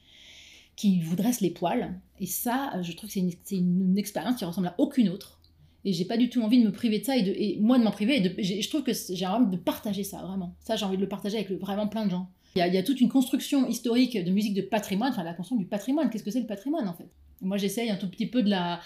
qui 0.77 1.01
vous 1.01 1.17
dresse 1.17 1.41
les 1.41 1.51
poils. 1.51 1.99
Et 2.21 2.27
ça, 2.27 2.73
euh, 2.75 2.83
je 2.83 2.93
trouve 2.93 3.09
que 3.09 3.15
c'est 3.15 3.57
une, 3.57 3.97
expérience 3.97 4.37
qui 4.37 4.45
ressemble 4.45 4.67
à 4.67 4.75
aucune 4.79 5.09
autre. 5.09 5.41
Et 5.85 5.93
j'ai 5.93 6.05
pas 6.05 6.17
du 6.17 6.29
tout 6.29 6.43
envie 6.43 6.61
de 6.61 6.67
me 6.67 6.73
priver 6.73 6.99
de 6.99 7.05
ça 7.05 7.17
et, 7.17 7.23
de, 7.23 7.63
moi 7.63 7.79
de 7.79 7.85
m'en 7.85 7.91
priver. 7.91 8.17
Et 8.39 8.61
je 8.61 8.69
trouve 8.69 8.83
que 8.83 8.93
j'ai 8.93 9.27
envie 9.27 9.57
de 9.57 9.57
partager 9.57 10.05
ça 10.05 10.19
vraiment. 10.19 10.55
Ça, 10.61 10.77
j'ai 10.77 10.85
envie 10.85 10.97
de 10.97 11.03
le 11.03 11.09
partager 11.09 11.37
avec 11.37 11.51
vraiment 11.53 11.87
plein 11.87 12.05
de 12.05 12.11
gens. 12.11 12.29
Il 12.55 12.59
y, 12.59 12.63
a, 12.63 12.69
il 12.69 12.75
y, 12.75 12.79
a, 12.79 12.83
toute 12.83 13.01
une 13.01 13.09
construction 13.09 13.69
historique 13.69 14.23
de 14.23 14.31
musique 14.31 14.55
de 14.55 14.63
patrimoine, 14.63 15.13
enfin 15.13 15.23
la 15.23 15.33
construction 15.33 15.57
du 15.57 15.67
patrimoine. 15.67 16.11
Qu'est-ce 16.11 16.25
que 16.25 16.31
c'est 16.31 16.41
le 16.41 16.47
patrimoine 16.47 16.89
en 16.89 16.95
fait? 16.95 17.09
Moi, 17.41 17.57
j'essaye 17.57 17.89
un 17.89 17.97
tout 17.97 18.09
petit 18.09 18.27
peu 18.27 18.43
de 18.43 18.51
la 18.51 18.81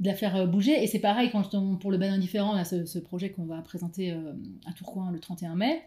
de 0.00 0.06
la 0.06 0.14
faire 0.14 0.34
euh, 0.36 0.46
bouger. 0.46 0.82
Et 0.82 0.86
c'est 0.86 0.98
pareil 0.98 1.30
quand 1.30 1.54
on, 1.54 1.76
pour 1.76 1.90
le 1.90 1.98
ben 1.98 2.12
indifférent, 2.12 2.54
là, 2.54 2.64
ce, 2.64 2.98
projet 2.98 3.30
qu'on 3.30 3.44
va 3.44 3.60
présenter 3.62 4.12
euh, 4.12 4.32
à 4.66 4.72
Tourcoing 4.72 5.10
le 5.12 5.20
31 5.20 5.54
mai. 5.54 5.82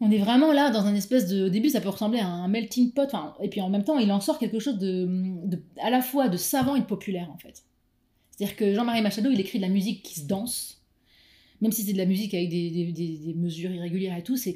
On 0.00 0.10
est 0.10 0.18
vraiment 0.18 0.52
là 0.52 0.70
dans 0.70 0.86
un 0.86 0.94
espèce 0.94 1.28
de. 1.28 1.46
Au 1.46 1.48
début, 1.48 1.70
ça 1.70 1.80
peut 1.80 1.88
ressembler 1.88 2.18
à 2.18 2.26
un 2.26 2.48
melting 2.48 2.92
pot, 2.92 3.08
et 3.40 3.48
puis 3.48 3.60
en 3.60 3.70
même 3.70 3.84
temps, 3.84 3.98
il 3.98 4.10
en 4.10 4.20
sort 4.20 4.38
quelque 4.38 4.58
chose 4.58 4.78
de, 4.78 5.62
à 5.80 5.90
la 5.90 6.00
fois 6.00 6.28
de 6.28 6.36
savant 6.36 6.74
et 6.74 6.80
de 6.80 6.84
populaire, 6.84 7.30
en 7.32 7.38
fait. 7.38 7.62
C'est-à-dire 8.32 8.56
que 8.56 8.74
Jean-Marie 8.74 9.02
Machado, 9.02 9.30
il 9.30 9.40
écrit 9.40 9.58
de 9.58 9.62
la 9.62 9.68
musique 9.68 10.02
qui 10.02 10.18
se 10.18 10.26
danse, 10.26 10.82
même 11.60 11.70
si 11.70 11.84
c'est 11.84 11.92
de 11.92 11.98
la 11.98 12.06
musique 12.06 12.34
avec 12.34 12.48
des, 12.48 13.34
mesures 13.36 13.70
irrégulières 13.70 14.18
et 14.18 14.24
tout, 14.24 14.36
c'est 14.36 14.54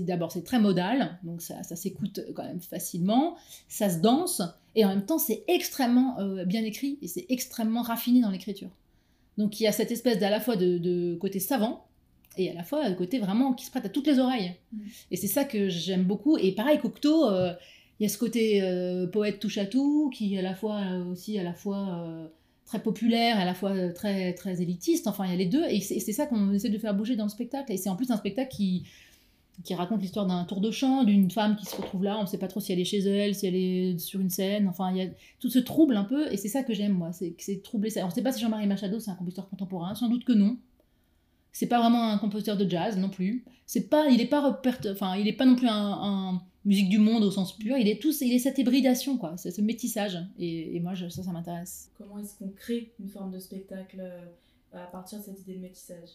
d'abord 0.00 0.32
c'est 0.32 0.42
très 0.42 0.58
modal, 0.58 1.18
donc 1.22 1.40
ça, 1.40 1.62
ça 1.62 1.76
s'écoute 1.76 2.20
quand 2.34 2.44
même 2.44 2.60
facilement, 2.60 3.36
ça 3.68 3.88
se 3.88 4.00
danse, 4.00 4.42
et 4.74 4.84
en 4.84 4.88
même 4.88 5.06
temps, 5.06 5.18
c'est 5.18 5.44
extrêmement 5.48 6.18
euh, 6.18 6.44
bien 6.44 6.64
écrit 6.64 6.98
et 7.02 7.08
c'est 7.08 7.26
extrêmement 7.28 7.82
raffiné 7.82 8.20
dans 8.20 8.30
l'écriture. 8.30 8.70
Donc 9.38 9.60
il 9.60 9.64
y 9.64 9.66
a 9.66 9.72
cette 9.72 9.90
espèce 9.90 10.18
d'à 10.18 10.30
la 10.30 10.40
fois 10.40 10.56
de, 10.56 11.16
côté 11.20 11.40
savant 11.40 11.86
et 12.36 12.50
à 12.50 12.54
la 12.54 12.64
fois 12.64 12.88
de 12.88 12.94
côté 12.94 13.18
vraiment 13.18 13.52
qui 13.52 13.66
se 13.66 13.70
prête 13.70 13.84
à 13.84 13.88
toutes 13.88 14.06
les 14.06 14.18
oreilles. 14.18 14.54
Mm. 14.72 14.78
Et 15.12 15.16
c'est 15.16 15.28
ça 15.28 15.44
que 15.44 15.68
j'aime 15.68 16.04
beaucoup. 16.04 16.36
Et 16.36 16.52
pareil, 16.52 16.78
Cocteau, 16.78 17.28
euh, 17.28 17.52
il 18.00 18.04
y 18.04 18.06
a 18.06 18.08
ce 18.08 18.18
côté 18.18 18.62
euh, 18.62 19.06
poète 19.06 19.38
touche 19.38 19.58
à 19.58 19.66
tout 19.66 20.10
qui 20.12 20.34
est 20.34 20.38
à 20.38 20.42
la 20.42 20.54
fois 20.54 20.80
aussi 21.10 21.38
à 21.38 21.44
la 21.44 21.54
fois 21.54 22.30
très 22.66 22.82
populaire, 22.82 23.38
à 23.38 23.44
la 23.44 23.54
fois 23.54 23.90
très 23.90 24.34
très 24.34 24.60
élitiste. 24.60 25.06
Enfin, 25.06 25.26
il 25.26 25.30
y 25.30 25.34
a 25.34 25.36
les 25.36 25.46
deux. 25.46 25.64
Et 25.68 25.80
c'est 25.80 26.12
ça 26.12 26.26
qu'on 26.26 26.52
essaie 26.52 26.70
de 26.70 26.78
faire 26.78 26.94
bouger 26.94 27.14
dans 27.14 27.24
le 27.24 27.30
spectacle. 27.30 27.72
Et 27.72 27.76
c'est 27.76 27.88
en 27.88 27.96
plus 27.96 28.10
un 28.10 28.16
spectacle 28.16 28.50
qui 28.54 28.84
qui 29.62 29.74
raconte 29.74 30.00
l'histoire 30.02 30.26
d'un 30.26 30.44
tour 30.44 30.60
de 30.60 30.70
chant, 30.70 31.04
d'une 31.04 31.30
femme 31.30 31.56
qui 31.56 31.64
se 31.66 31.76
retrouve 31.76 32.02
là, 32.02 32.18
on 32.18 32.22
ne 32.22 32.26
sait 32.26 32.38
pas 32.38 32.48
trop 32.48 32.60
si 32.60 32.72
elle 32.72 32.80
est 32.80 32.84
chez 32.84 32.98
elle, 32.98 33.34
si 33.34 33.46
elle 33.46 33.54
est 33.54 33.98
sur 33.98 34.20
une 34.20 34.30
scène, 34.30 34.68
enfin 34.68 34.90
il 34.90 34.96
y 34.96 35.02
a 35.02 35.06
tout 35.38 35.50
ce 35.50 35.58
trouble 35.58 35.96
un 35.96 36.04
peu, 36.04 36.32
et 36.32 36.36
c'est 36.36 36.48
ça 36.48 36.62
que 36.62 36.74
j'aime 36.74 36.92
moi, 36.92 37.12
c'est 37.12 37.62
troublé. 37.62 37.96
Alors, 37.96 38.08
on 38.08 38.10
ne 38.10 38.14
sait 38.14 38.22
pas 38.22 38.32
si 38.32 38.40
Jean-Marie 38.40 38.66
Machado 38.66 38.98
c'est 38.98 39.10
un 39.10 39.14
compositeur 39.14 39.48
contemporain, 39.48 39.94
sans 39.94 40.08
doute 40.08 40.24
que 40.24 40.32
non. 40.32 40.56
C'est 41.52 41.68
pas 41.68 41.78
vraiment 41.78 42.10
un 42.10 42.18
compositeur 42.18 42.56
de 42.56 42.68
jazz 42.68 42.98
non 42.98 43.08
plus. 43.08 43.44
C'est 43.64 43.88
pas, 43.88 44.08
il 44.08 44.16
n'est 44.16 44.26
pas 44.26 44.60
enfin 44.90 45.16
il 45.16 45.28
est 45.28 45.32
pas 45.32 45.46
non 45.46 45.54
plus 45.54 45.68
un, 45.70 46.42
musique 46.64 46.88
du 46.88 46.98
monde 46.98 47.22
au 47.22 47.30
sens 47.30 47.56
pur. 47.56 47.76
Il 47.76 47.86
est 47.88 48.00
tout, 48.00 48.12
il 48.22 48.32
est 48.32 48.38
cette 48.38 48.58
hybridation 48.58 49.18
quoi, 49.18 49.36
ce 49.36 49.60
métissage. 49.60 50.18
Et, 50.38 50.80
moi 50.80 50.94
ça, 50.96 51.08
ça 51.10 51.30
m'intéresse. 51.30 51.90
Comment 51.96 52.18
est-ce 52.18 52.36
qu'on 52.38 52.48
crée 52.48 52.92
une 52.98 53.08
forme 53.08 53.30
de 53.30 53.38
spectacle 53.38 54.00
euh, 54.00 54.26
à 54.72 54.86
partir 54.86 55.20
de 55.20 55.24
cette 55.24 55.40
idée 55.42 55.54
de 55.54 55.60
métissage? 55.60 56.08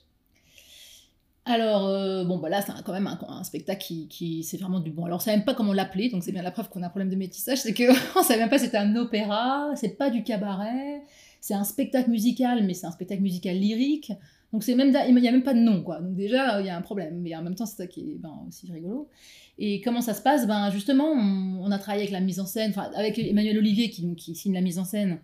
Alors, 1.50 1.88
euh, 1.88 2.24
bon, 2.25 2.38
bah 2.38 2.48
là, 2.48 2.62
c'est 2.62 2.72
quand 2.86 2.94
même 2.94 3.07
un, 3.07 3.44
spectacle 3.44 3.84
qui, 3.84 4.07
qui 4.07 4.44
c'est 4.44 4.57
vraiment 4.57 4.80
du 4.80 4.92
bon. 4.92 5.06
Alors, 5.06 5.18
on 5.18 5.19
savait 5.19 5.38
même 5.38 5.46
pas 5.46 5.56
comment 5.56 5.74
l'appeler, 5.74 6.10
donc 6.10 6.24
c'est 6.24 6.31
bien 6.31 6.44
la 6.44 6.51
preuve 6.51 6.69
qu'on 6.69 6.84
a 6.84 6.86
un 6.86 6.90
problème 6.90 7.10
de 7.10 7.16
métissage, 7.16 7.57
c'est 7.57 7.74
qu'on 7.74 7.92
ne 8.19 8.24
savait 8.24 8.40
même 8.40 8.50
pas 8.50 8.60
c'était 8.60 8.78
un 8.78 8.96
opéra, 8.96 9.71
c'est 9.76 9.97
pas 9.97 10.12
du 10.12 10.21
cabaret, 10.21 11.02
c'est 11.42 11.56
un 11.56 11.64
spectacle 11.64 12.12
musical, 12.12 12.64
mais 12.68 12.76
c'est 12.76 12.85
un 12.85 12.92
spectacle 12.92 13.23
musical 13.23 13.57
lyrique. 13.57 14.12
Donc 14.54 14.64
c'est 14.64 14.76
même 14.76 14.95
il 15.07 15.16
n'y 15.16 15.28
a 15.28 15.31
même 15.31 15.42
pas 15.42 15.56
de 15.56 15.59
nom 15.59 15.81
quoi. 15.81 16.00
Donc 16.00 16.16
déjà 16.16 16.59
il 16.62 16.68
y 16.68 16.69
a 16.69 16.78
un 16.78 16.83
problème, 16.83 17.19
mais 17.19 17.35
en 17.35 17.42
même 17.42 17.56
temps 17.56 17.66
c'est 17.66 17.78
ça 17.78 17.88
qui 17.88 18.02
est 18.02 18.18
ben, 18.19 18.45
aussi 18.47 18.71
rigolo. 18.71 19.09
Et 19.57 19.81
comment 19.81 20.02
ça 20.02 20.14
se 20.14 20.21
passe? 20.21 20.45
Ben 20.45 20.69
justement 20.69 21.07
on, 21.07 21.71
a 21.71 21.80
travaillé 21.80 22.04
avec 22.04 22.14
la 22.14 22.19
mise 22.19 22.40
en 22.40 22.45
scène, 22.45 22.73
avec 22.95 23.18
Emmanuel 23.18 23.57
Olivier 23.57 23.90
qui, 23.90 24.35
signe 24.35 24.54
la 24.54 24.62
mise 24.62 24.78
en 24.78 24.85
scène 24.85 25.18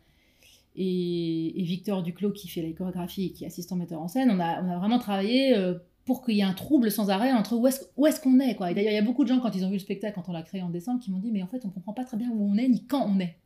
et, 0.76 1.54
Victor 1.58 2.02
Duclos 2.02 2.32
qui 2.32 2.48
fait 2.48 2.64
la 2.64 2.72
chorégraphie 2.72 3.28
et 3.28 3.32
qui 3.32 3.44
est 3.44 3.48
assistant 3.48 3.76
metteur 3.76 4.02
en 4.02 4.08
scène. 4.08 4.32
On 4.32 4.40
a, 4.40 4.62
vraiment 4.80 5.00
travaillé 5.00 5.56
euh, 5.56 5.76
pour 6.06 6.24
qu'il 6.24 6.36
y 6.36 6.40
ait 6.40 6.44
un 6.44 6.54
trouble 6.54 6.92
sans 6.92 7.10
arrêt 7.10 7.34
entre 7.34 7.56
où 7.56 7.68
est-ce, 7.68 7.82
où 7.98 8.06
est-ce 8.06 8.22
qu'on 8.22 8.40
est. 8.40 8.56
Quoi. 8.56 8.72
Et 8.72 8.76
d'ailleurs, 8.76 8.92
il 8.92 8.96
y 8.96 9.00
a 9.00 9.04
beaucoup 9.04 9.24
de 9.24 9.30
gens, 9.30 9.40
quand 9.40 9.56
ils 9.56 9.66
ont 9.66 9.70
vu 9.70 9.76
le 9.76 9.80
spectacle, 9.80 10.14
quand 10.16 10.30
on 10.30 10.34
l'a 10.34 10.44
créé 10.44 10.62
en 10.62 10.70
décembre, 10.70 11.02
qui 11.04 11.12
m'ont 11.12 11.20
dit, 11.20 11.32
mais 11.32 11.42
en 11.42 11.48
fait, 11.48 11.66
on 11.66 11.70
ne 11.70 11.74
comprend 11.74 11.94
pas 11.94 12.06
très 12.06 12.18
bien 12.18 12.30
où 12.30 12.48
on 12.48 12.58
est 12.58 12.70
ni 12.70 12.86
quand 12.86 13.06
on 13.08 13.20
est. 13.20 13.38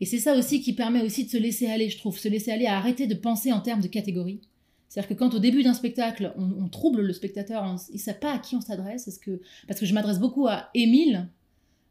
Et 0.00 0.06
c'est 0.06 0.18
ça 0.18 0.36
aussi 0.36 0.60
qui 0.60 0.72
permet 0.72 1.02
aussi 1.02 1.24
de 1.24 1.30
se 1.30 1.36
laisser 1.36 1.66
aller, 1.68 1.88
je 1.88 1.98
trouve, 1.98 2.18
se 2.18 2.28
laisser 2.28 2.50
aller 2.50 2.66
à 2.66 2.76
arrêter 2.76 3.06
de 3.06 3.14
penser 3.14 3.52
en 3.52 3.60
termes 3.60 3.80
de 3.80 3.88
catégories. 3.88 4.40
C'est-à-dire 4.88 5.08
que 5.08 5.14
quand 5.14 5.34
au 5.34 5.38
début 5.38 5.62
d'un 5.62 5.74
spectacle, 5.74 6.32
on, 6.36 6.68
trouble 6.68 7.02
le 7.02 7.12
spectateur, 7.12 7.64
il 7.90 7.94
ne 7.94 7.98
sait 7.98 8.14
pas 8.14 8.32
à 8.32 8.38
qui 8.38 8.56
on 8.56 8.60
s'adresse, 8.60 9.08
est-ce 9.08 9.18
que, 9.18 9.42
parce 9.68 9.80
que 9.80 9.86
je 9.86 9.92
m'adresse 9.92 10.18
beaucoup 10.18 10.46
à 10.46 10.70
Émile, 10.74 11.28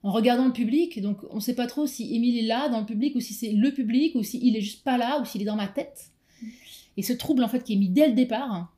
en 0.05 0.11
regardant 0.11 0.45
le 0.45 0.53
public. 0.53 1.01
Donc, 1.01 1.21
on 1.31 1.37
ne 1.37 1.41
sait 1.41 1.55
pas 1.55 1.65
trop 1.65 1.87
si 1.87 2.15
Émile 2.15 2.37
est 2.37 2.47
là 2.47 2.69
dans 2.69 2.79
le 2.79 2.85
public 2.85 3.15
ou 3.15 3.19
si 3.19 3.33
c'est 3.33 3.51
le 3.51 3.73
public 3.73 4.13
ou 4.13 4.21
s'il 4.21 4.39
si 4.39 4.55
est 4.55 4.61
juste 4.61 4.83
pas 4.83 4.99
là 4.99 5.19
ou 5.19 5.25
s'il 5.25 5.41
est 5.41 5.45
dans 5.45 5.55
ma 5.55 5.67
tête. 5.67 6.11
Et 6.95 7.01
ce 7.01 7.11
trouble, 7.11 7.43
en 7.43 7.47
fait, 7.47 7.63
qui 7.63 7.73
est 7.73 7.77
mis 7.77 7.89
dès 7.89 8.07
le 8.07 8.13
départ, 8.13 8.53
hein, 8.53 8.69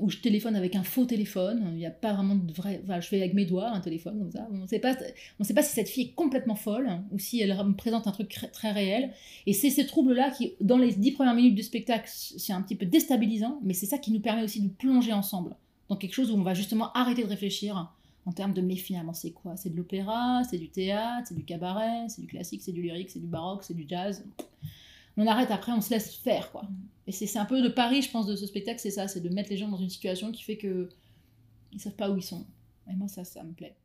où 0.00 0.10
je 0.10 0.18
téléphone 0.18 0.56
avec 0.56 0.74
un 0.74 0.82
faux 0.82 1.04
téléphone, 1.04 1.68
il 1.72 1.76
n'y 1.76 1.86
a 1.86 1.90
pas 1.90 2.12
vraiment 2.12 2.34
de 2.34 2.52
vrai. 2.52 2.80
Enfin, 2.84 3.00
je 3.00 3.08
fais 3.08 3.18
avec 3.18 3.34
mes 3.34 3.44
doigts 3.44 3.68
un 3.68 3.80
téléphone 3.80 4.18
comme 4.18 4.30
ça. 4.30 4.48
On 4.50 4.58
ne 4.58 4.66
sait 4.66 4.78
pas, 4.78 4.94
si 5.62 5.72
cette 5.72 5.88
fille 5.88 6.04
est 6.04 6.14
complètement 6.14 6.54
folle 6.54 6.88
ou 7.10 7.18
si 7.18 7.40
elle 7.40 7.54
me 7.54 7.74
présente 7.74 8.06
un 8.06 8.12
truc 8.12 8.28
très 8.52 8.72
réel. 8.72 9.12
Et 9.46 9.52
c'est 9.52 9.70
ce 9.70 9.82
trouble-là 9.82 10.30
qui, 10.30 10.54
dans 10.60 10.78
les 10.78 10.92
dix 10.94 11.12
premières 11.12 11.34
minutes 11.34 11.54
du 11.54 11.62
spectacle, 11.62 12.08
c'est 12.12 12.52
un 12.52 12.62
petit 12.62 12.76
peu 12.76 12.86
déstabilisant, 12.86 13.60
mais 13.62 13.74
c'est 13.74 13.86
ça 13.86 13.98
qui 13.98 14.12
nous 14.12 14.20
permet 14.20 14.42
aussi 14.42 14.60
de 14.60 14.68
plonger 14.68 15.12
ensemble 15.12 15.56
dans 15.88 15.96
quelque 15.96 16.14
chose 16.14 16.30
où 16.30 16.34
on 16.34 16.42
va 16.42 16.54
justement 16.54 16.92
arrêter 16.92 17.22
de 17.22 17.28
réfléchir 17.28 17.92
en 18.24 18.32
termes 18.32 18.54
de 18.54 18.62
mais 18.62 18.76
finalement 18.76 19.12
c'est 19.12 19.32
quoi? 19.32 19.56
C'est 19.56 19.70
de 19.70 19.76
l'opéra, 19.76 20.42
c'est 20.48 20.58
du 20.58 20.68
théâtre, 20.68 21.26
c'est 21.28 21.34
du 21.34 21.44
cabaret, 21.44 22.08
c'est 22.08 22.20
du 22.20 22.28
classique, 22.28 22.62
c'est 22.62 22.72
du 22.72 22.82
lyrique, 22.82 23.10
c'est 23.10 23.20
du 23.20 23.26
baroque, 23.26 23.64
c'est 23.64 23.74
du 23.74 23.84
jazz 23.88 24.24
on 25.16 25.26
arrête 25.26 25.50
après, 25.50 25.72
on 25.72 25.80
se 25.80 25.90
laisse 25.90 26.14
faire, 26.14 26.50
quoi. 26.50 26.64
Et 27.06 27.12
c'est 27.12 27.38
un 27.38 27.44
peu 27.44 27.60
le 27.60 27.74
pari, 27.74 28.02
je 28.02 28.10
pense, 28.10 28.26
de 28.26 28.36
ce 28.36 28.46
spectacle, 28.46 28.80
c'est 28.80 28.90
ça, 28.90 29.08
c'est 29.08 29.20
de 29.20 29.28
mettre 29.28 29.50
les 29.50 29.56
gens 29.56 29.68
dans 29.68 29.76
une 29.76 29.90
situation 29.90 30.30
qui 30.32 30.42
fait 30.42 30.56
que 30.56 30.88
ils 31.72 31.80
savent 31.80 31.94
pas 31.94 32.10
où 32.10 32.16
ils 32.16 32.22
sont. 32.22 32.46
Et 32.90 32.94
moi, 32.94 33.08
ça, 33.08 33.24
ça 33.24 33.42
me 33.42 33.52
plaît. 33.52 33.76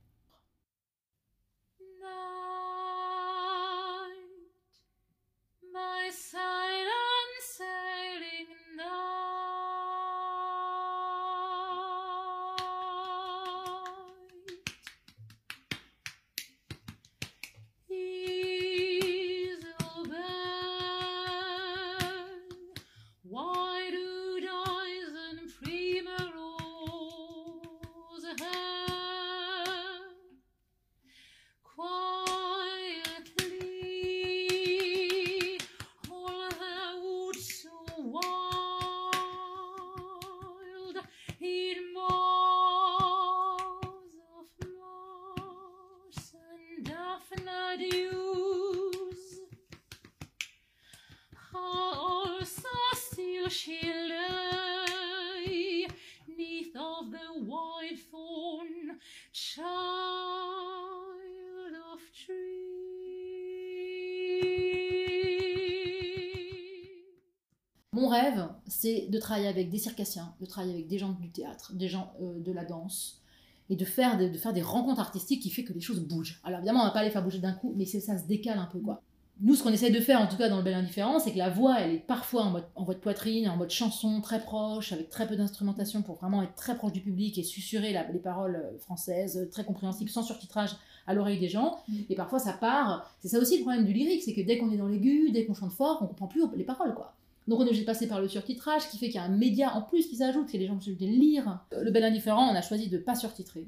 Mon 67.91 68.07
rêve, 68.09 68.47
c'est 68.67 69.07
de 69.09 69.19
travailler 69.19 69.47
avec 69.47 69.69
des 69.69 69.79
circassiens, 69.79 70.35
de 70.39 70.45
travailler 70.45 70.73
avec 70.73 70.87
des 70.87 70.99
gens 70.99 71.13
du 71.13 71.31
théâtre, 71.31 71.73
des 71.73 71.87
gens 71.87 72.13
euh, 72.21 72.39
de 72.39 72.51
la 72.51 72.63
danse, 72.63 73.23
et 73.69 73.75
de 73.75 73.85
faire, 73.85 74.17
de, 74.17 74.27
de 74.27 74.37
faire 74.37 74.53
des 74.53 74.61
rencontres 74.61 74.99
artistiques 75.01 75.41
qui 75.41 75.49
fait 75.49 75.63
que 75.63 75.73
les 75.73 75.81
choses 75.81 75.99
bougent. 75.99 76.39
Alors 76.43 76.59
évidemment, 76.59 76.81
on 76.81 76.85
va 76.85 76.91
pas 76.91 77.03
les 77.03 77.09
faire 77.09 77.23
bouger 77.23 77.39
d'un 77.39 77.53
coup, 77.53 77.73
mais 77.75 77.85
c'est- 77.85 77.99
ça 77.99 78.17
se 78.17 78.25
décale 78.25 78.59
un 78.59 78.65
peu, 78.65 78.79
quoi. 78.79 79.01
Nous, 79.39 79.53
ce 79.53 79.61
qu'on 79.61 79.69
essaie 79.71 79.91
de 79.91 79.99
faire, 79.99 80.19
en 80.19 80.25
tout 80.25 80.35
cas 80.35 80.49
dans 80.49 80.57
le 80.57 80.63
Bel 80.63 80.73
Indifférent, 80.73 81.19
c'est 81.19 81.31
que 81.31 81.37
la 81.37 81.51
voix, 81.51 81.79
elle 81.79 81.91
est 81.91 81.99
parfois 81.99 82.41
en 82.43 82.49
mode, 82.49 82.63
en 82.75 82.85
mode 82.85 82.97
poitrine, 82.99 83.47
en 83.47 83.55
mode 83.55 83.69
chanson, 83.69 84.19
très 84.19 84.39
proche, 84.41 84.93
avec 84.93 85.09
très 85.09 85.27
peu 85.27 85.35
d'instrumentation 85.35 86.01
pour 86.01 86.15
vraiment 86.15 86.41
être 86.41 86.55
très 86.55 86.75
proche 86.75 86.91
du 86.93 87.01
public 87.01 87.37
et 87.37 87.43
susurrer 87.43 87.93
la- 87.93 88.09
les 88.11 88.17
paroles 88.17 88.55
euh, 88.55 88.77
françaises, 88.79 89.47
très 89.51 89.63
compréhensibles, 89.63 90.09
sans 90.09 90.23
surtitrage 90.23 90.71
à 91.05 91.13
l'oreille 91.13 91.39
des 91.39 91.49
gens. 91.49 91.77
Mm. 91.87 91.95
Et 92.09 92.15
parfois, 92.15 92.39
ça 92.39 92.53
part. 92.53 93.13
C'est 93.19 93.27
ça 93.27 93.37
aussi 93.37 93.57
le 93.57 93.61
problème 93.63 93.85
du 93.85 93.93
lyrique, 93.93 94.23
c'est 94.23 94.33
que 94.33 94.41
dès 94.41 94.57
qu'on 94.57 94.71
est 94.71 94.77
dans 94.77 94.87
l'aigu, 94.87 95.29
dès 95.31 95.45
qu'on 95.45 95.53
chante 95.53 95.71
fort, 95.71 95.99
on 96.01 96.07
comprend 96.07 96.25
plus 96.27 96.41
les 96.55 96.63
paroles, 96.63 96.95
quoi. 96.95 97.13
Donc 97.47 97.59
on 97.59 97.63
est 97.63 97.67
obligé 97.67 97.81
de 97.81 97.85
passer 97.85 98.07
par 98.07 98.19
le 98.21 98.27
surtitrage, 98.27 98.89
qui 98.89 98.97
fait 98.97 99.05
qu'il 99.07 99.15
y 99.15 99.19
a 99.19 99.23
un 99.23 99.29
média 99.29 99.73
en 99.73 99.81
plus 99.81 100.07
qui 100.07 100.15
s'ajoute, 100.17 100.51
que 100.51 100.57
les 100.57 100.67
gens 100.67 100.79
sont 100.79 100.91
obligés 100.91 101.07
de 101.11 101.17
lire. 101.19 101.59
Euh, 101.73 101.81
Le 101.83 101.91
Bel 101.91 102.03
Indifférent, 102.03 102.49
on 102.51 102.55
a 102.55 102.61
choisi 102.61 102.89
de 102.89 102.97
pas 102.97 103.15
surtitrer. 103.15 103.67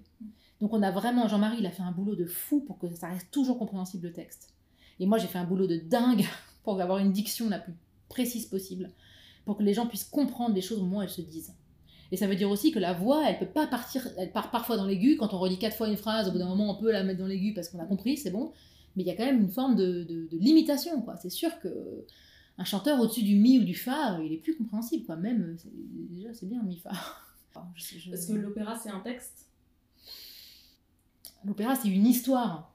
Donc 0.59 0.74
on 0.74 0.81
a 0.83 0.91
vraiment, 0.91 1.27
Jean-Marie, 1.27 1.57
il 1.59 1.65
a 1.65 1.71
fait 1.71 1.83
un 1.83 1.91
boulot 1.93 2.15
de 2.15 2.25
fou 2.25 2.59
pour 2.62 2.77
que 2.77 2.93
ça 2.93 3.07
reste 3.07 3.31
toujours 3.31 3.57
compréhensible 3.57 4.07
le 4.07 4.13
texte. 4.13 4.50
Et 5.00 5.05
moi, 5.05 5.17
j'ai 5.17 5.27
fait 5.27 5.38
un 5.38 5.45
boulot 5.45 5.67
de 5.67 5.77
dingue 5.77 6.25
pour 6.63 6.79
avoir 6.81 6.98
une 7.00 7.13
diction 7.13 7.48
la 7.50 7.59
plus 7.59 7.74
précise 8.09 8.48
possible, 8.48 8.91
pour 9.45 9.55
que 9.55 9.63
les 9.63 9.74
gens 9.74 9.86
puissent 9.88 10.03
comprendre 10.03 10.53
les 10.55 10.62
choses 10.62 10.79
au 10.79 10.83
moment 10.83 10.98
où 10.98 11.01
elles 11.03 11.09
se 11.09 11.21
disent. 11.21 11.53
Et 12.12 12.17
ça 12.17 12.27
veut 12.27 12.36
dire 12.36 12.50
aussi 12.50 12.71
que 12.71 12.79
la 12.79 12.91
voix, 12.93 13.24
elle 13.29 13.38
peut 13.39 13.45
pas 13.45 13.67
partir, 13.67 14.05
elle 14.17 14.31
part 14.31 14.50
parfois 14.51 14.75
dans 14.77 14.86
l'aigu, 14.88 15.15
quand 15.15 15.33
on 15.33 15.39
redit 15.39 15.57
quatre 15.59 15.77
fois 15.77 15.88
une 15.88 15.95
phrase, 15.95 16.27
au 16.27 16.31
bout 16.31 16.39
d'un 16.39 16.50
moment, 16.50 16.71
on 16.71 16.81
peut 16.81 16.91
la 16.91 17.03
mettre 17.03 17.19
dans 17.19 17.27
l'aigu 17.27 17.53
parce 17.53 17.69
qu'on 17.69 17.79
a 17.79 17.86
compris, 17.86 18.17
c'est 18.17 18.31
bon. 18.31 18.51
Mais 18.95 19.03
il 19.03 19.07
y 19.07 19.12
a 19.12 19.15
quand 19.15 19.25
même 19.25 19.39
une 19.41 19.50
forme 19.50 19.75
de, 19.75 20.03
de- 20.03 20.27
de 20.29 20.38
limitation, 20.38 21.01
quoi. 21.03 21.15
C'est 21.17 21.29
sûr 21.29 21.51
que 21.62 21.69
un 22.59 22.63
chanteur 22.65 22.99
au-dessus 22.99 23.23
du 23.23 23.35
mi 23.35 23.57
ou 23.59 23.63
du 23.63 23.73
fa, 23.75 24.17
euh, 24.19 24.23
il 24.23 24.33
est 24.33 24.37
plus 24.37 24.55
compréhensible, 24.55 25.05
quoi. 25.05 25.15
Même, 25.15 25.41
euh, 25.41 25.69
déjà, 26.11 26.33
c'est 26.33 26.45
bien 26.47 26.61
mi 26.63 26.77
fa. 26.77 26.91
Je- 27.75 28.11
Parce 28.11 28.25
que 28.27 28.33
l'opéra, 28.33 28.77
c'est 28.77 28.89
un 28.91 28.99
texte? 28.99 29.47
L'opéra, 31.45 31.75
c'est 31.75 31.89
une 31.89 32.05
histoire. 32.05 32.73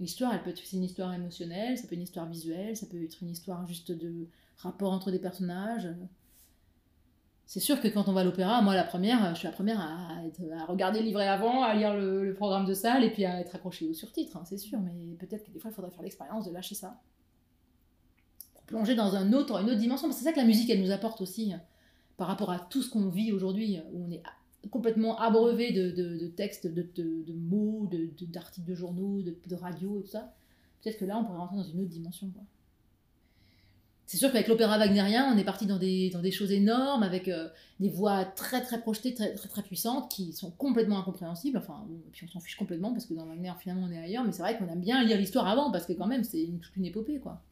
L'histoire, 0.00 0.34
elle 0.34 0.42
peut 0.42 0.50
être 0.50 0.60
c'est 0.64 0.76
une 0.76 0.84
histoire 0.84 1.12
émotionnelle, 1.14 1.78
ça 1.78 1.84
peut 1.86 1.94
être 1.94 1.98
une 1.98 2.02
histoire 2.02 2.26
visuelle, 2.28 2.76
ça 2.76 2.86
peut 2.86 3.02
être 3.02 3.22
une 3.22 3.30
histoire 3.30 3.66
juste 3.66 3.92
de 3.92 4.26
rapport 4.58 4.92
entre 4.92 5.10
des 5.10 5.18
personnages. 5.20 5.88
C'est 7.46 7.60
sûr 7.60 7.80
que 7.80 7.88
quand 7.88 8.08
on 8.08 8.12
va 8.12 8.22
à 8.22 8.24
l'opéra, 8.24 8.62
moi 8.62 8.74
la 8.74 8.84
première, 8.84 9.34
je 9.34 9.40
suis 9.40 9.46
la 9.46 9.52
première 9.52 9.80
à, 9.80 10.24
être- 10.26 10.40
à 10.58 10.64
regarder 10.64 11.00
le 11.00 11.06
livret 11.06 11.28
avant, 11.28 11.62
à 11.62 11.74
lire 11.74 11.94
le, 11.94 12.24
le 12.24 12.34
programme 12.34 12.64
de 12.64 12.74
salle 12.74 13.04
et 13.04 13.10
puis 13.12 13.24
à 13.24 13.40
être 13.40 13.54
accrochée 13.54 13.88
aux 13.88 13.94
surtitres, 13.94 14.36
hein, 14.36 14.44
c'est 14.44 14.58
sûr. 14.58 14.80
Mais 14.80 15.14
peut-être 15.18 15.44
que 15.44 15.50
des 15.50 15.58
fois, 15.60 15.70
il 15.70 15.74
faudrait 15.74 15.90
faire 15.90 16.02
l'expérience 16.02 16.46
de 16.46 16.52
lâcher 16.52 16.74
ça. 16.74 17.00
Plonger 18.72 18.94
dans 18.94 19.14
un 19.16 19.34
autre, 19.34 19.60
une 19.60 19.68
autre 19.68 19.80
dimension. 19.80 20.10
C'est 20.12 20.24
ça 20.24 20.32
que 20.32 20.38
la 20.38 20.46
musique, 20.46 20.70
elle 20.70 20.80
nous 20.80 20.92
apporte 20.92 21.20
aussi, 21.20 21.52
euh, 21.52 21.56
par 22.16 22.26
rapport 22.26 22.50
à 22.50 22.58
tout 22.58 22.80
ce 22.80 22.88
qu'on 22.88 23.10
vit 23.10 23.30
aujourd'hui, 23.30 23.78
où 23.92 24.02
on 24.06 24.10
est 24.10 24.22
complètement 24.70 25.18
abreuvé 25.18 25.72
de, 25.72 25.90
de- 25.90 26.16
de 26.16 26.26
textes, 26.28 26.66
de, 26.66 26.86
mots, 27.34 27.86
d'articles 28.22 28.66
de, 28.66 28.74
journaux, 28.74 29.20
de, 29.20 29.54
radio 29.54 29.98
et 29.98 30.04
tout 30.04 30.08
ça. 30.08 30.32
Peut-être 30.80 30.98
que 30.98 31.04
là, 31.04 31.18
on 31.18 31.24
pourrait 31.24 31.36
rentrer 31.36 31.56
dans 31.58 31.64
une 31.64 31.80
autre 31.80 31.90
dimension. 31.90 32.30
C'est 34.06 34.16
sûr 34.16 34.32
qu'avec 34.32 34.48
l'opéra 34.48 34.78
wagnérien, 34.78 35.30
on 35.34 35.36
est 35.36 35.44
parti 35.44 35.66
dans 35.66 35.78
des, 35.78 36.08
dans 36.08 36.22
des 36.22 36.30
choses 36.30 36.50
énormes, 36.50 37.02
avec 37.02 37.28
euh, 37.28 37.50
des 37.78 37.90
voix 37.90 38.24
très 38.24 38.62
très 38.62 38.80
projetées, 38.80 39.12
très, 39.12 39.34
très 39.34 39.50
très 39.50 39.62
puissantes, 39.62 40.10
qui 40.10 40.32
sont 40.32 40.50
complètement 40.50 40.98
incompréhensibles. 40.98 41.58
Enfin, 41.58 41.84
puis 42.12 42.24
on 42.26 42.32
s'en 42.32 42.40
fiche 42.40 42.56
complètement, 42.56 42.92
parce 42.92 43.04
que 43.04 43.12
dans 43.12 43.26
Wagner, 43.26 43.52
finalement, 43.60 43.86
on 43.86 43.92
est 43.92 43.98
ailleurs, 43.98 44.24
mais 44.24 44.32
c'est 44.32 44.42
vrai 44.42 44.56
qu'on 44.56 44.68
aime 44.68 44.80
bien 44.80 45.04
lire 45.04 45.18
l'histoire 45.18 45.46
avant, 45.46 45.70
parce 45.70 45.84
que 45.84 45.92
quand 45.92 46.06
même, 46.06 46.24
c'est 46.24 46.48
toute 46.62 46.74
une 46.76 46.86
épopée, 46.86 47.18
quoi. 47.18 47.42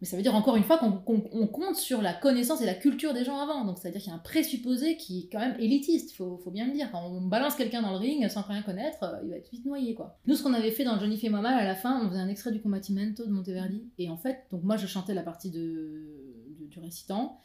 Mais 0.00 0.06
ça 0.06 0.16
veut 0.16 0.22
dire 0.22 0.34
encore 0.34 0.56
une 0.56 0.62
fois 0.64 0.78
qu'on 0.78 0.92
qu'on- 0.92 1.28
on 1.32 1.46
compte 1.46 1.76
sur 1.76 2.00
la 2.00 2.14
connaissance 2.14 2.62
et 2.62 2.66
la 2.66 2.74
culture 2.74 3.12
des 3.12 3.24
gens 3.24 3.38
avant. 3.38 3.64
Donc 3.66 3.78
c'est-à-dire 3.78 4.00
qu'il 4.00 4.10
y 4.10 4.12
a 4.12 4.16
un 4.16 4.20
présupposé 4.20 4.96
qui 4.96 5.20
est 5.20 5.28
quand 5.30 5.40
même 5.40 5.56
élitiste, 5.58 6.12
faut, 6.16 6.40
bien 6.50 6.66
le 6.66 6.72
dire. 6.72 6.90
Quand 6.90 7.06
on 7.06 7.20
balance 7.22 7.54
quelqu'un 7.54 7.82
dans 7.82 7.90
le 7.90 7.98
ring 7.98 8.26
sans 8.28 8.42
rien 8.42 8.62
connaître, 8.62 9.02
euh, 9.02 9.18
il 9.24 9.30
va 9.30 9.36
être 9.36 9.50
vite 9.50 9.66
noyé 9.66 9.94
quoi. 9.94 10.16
Nous 10.26 10.36
ce 10.36 10.42
qu'on 10.42 10.54
avait 10.54 10.70
fait 10.70 10.84
dans 10.84 10.98
Johnny 10.98 11.18
fait 11.18 11.28
moi 11.28 11.40
mal 11.42 11.58
à 11.58 11.64
la 11.64 11.74
fin, 11.74 12.02
on 12.04 12.08
faisait 12.08 12.20
un 12.20 12.28
extrait 12.28 12.50
du 12.52 12.60
Combattimento 12.62 13.26
de 13.26 13.30
Monteverdi. 13.30 13.84
Et 13.98 14.08
en 14.08 14.16
fait, 14.16 14.38
donc 14.50 14.62
moi 14.62 14.76
je 14.78 14.86
chantais 14.86 15.12
la 15.14 15.22
partie 15.22 15.50
de- 15.50 16.29
du 16.70 16.80
récitant. 16.80 17.38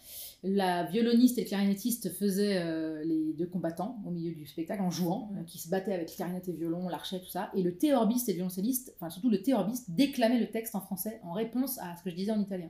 La 0.44 0.84
violoniste 0.84 1.38
et 1.40 1.42
le 1.42 1.48
clarinettiste 1.48 2.12
faisaient 2.14 2.58
euh, 2.58 3.04
les 3.04 3.34
deux 3.34 3.48
combattants 3.48 3.98
au 4.06 4.12
milieu 4.12 4.32
du 4.34 4.46
spectacle 4.46 4.84
en 4.84 4.92
jouant, 4.92 5.32
euh, 5.36 5.44
qui 5.44 5.58
se 5.58 5.70
battaient 5.70 5.94
avec 5.94 6.16
clarinette 6.16 6.48
et 6.48 6.54
violon, 6.54 6.88
l'archet, 6.88 7.20
tout 7.20 7.30
ça. 7.30 7.50
Et 7.56 7.64
le 7.64 7.76
théorbiste 7.76 8.30
et 8.30 8.34
le 8.34 8.38
violoncelliste, 8.38 8.94
enfin 8.96 9.10
surtout 9.10 9.30
le 9.30 9.42
théorbiste, 9.42 9.90
déclamait 9.90 10.40
le 10.40 10.50
texte 10.52 10.76
en 10.76 10.82
français 10.82 11.20
en 11.24 11.34
réponse 11.34 11.80
à 11.80 11.96
ce 11.98 12.04
que 12.04 12.12
je 12.12 12.16
disais 12.16 12.32
en 12.32 12.40
italien. 12.40 12.70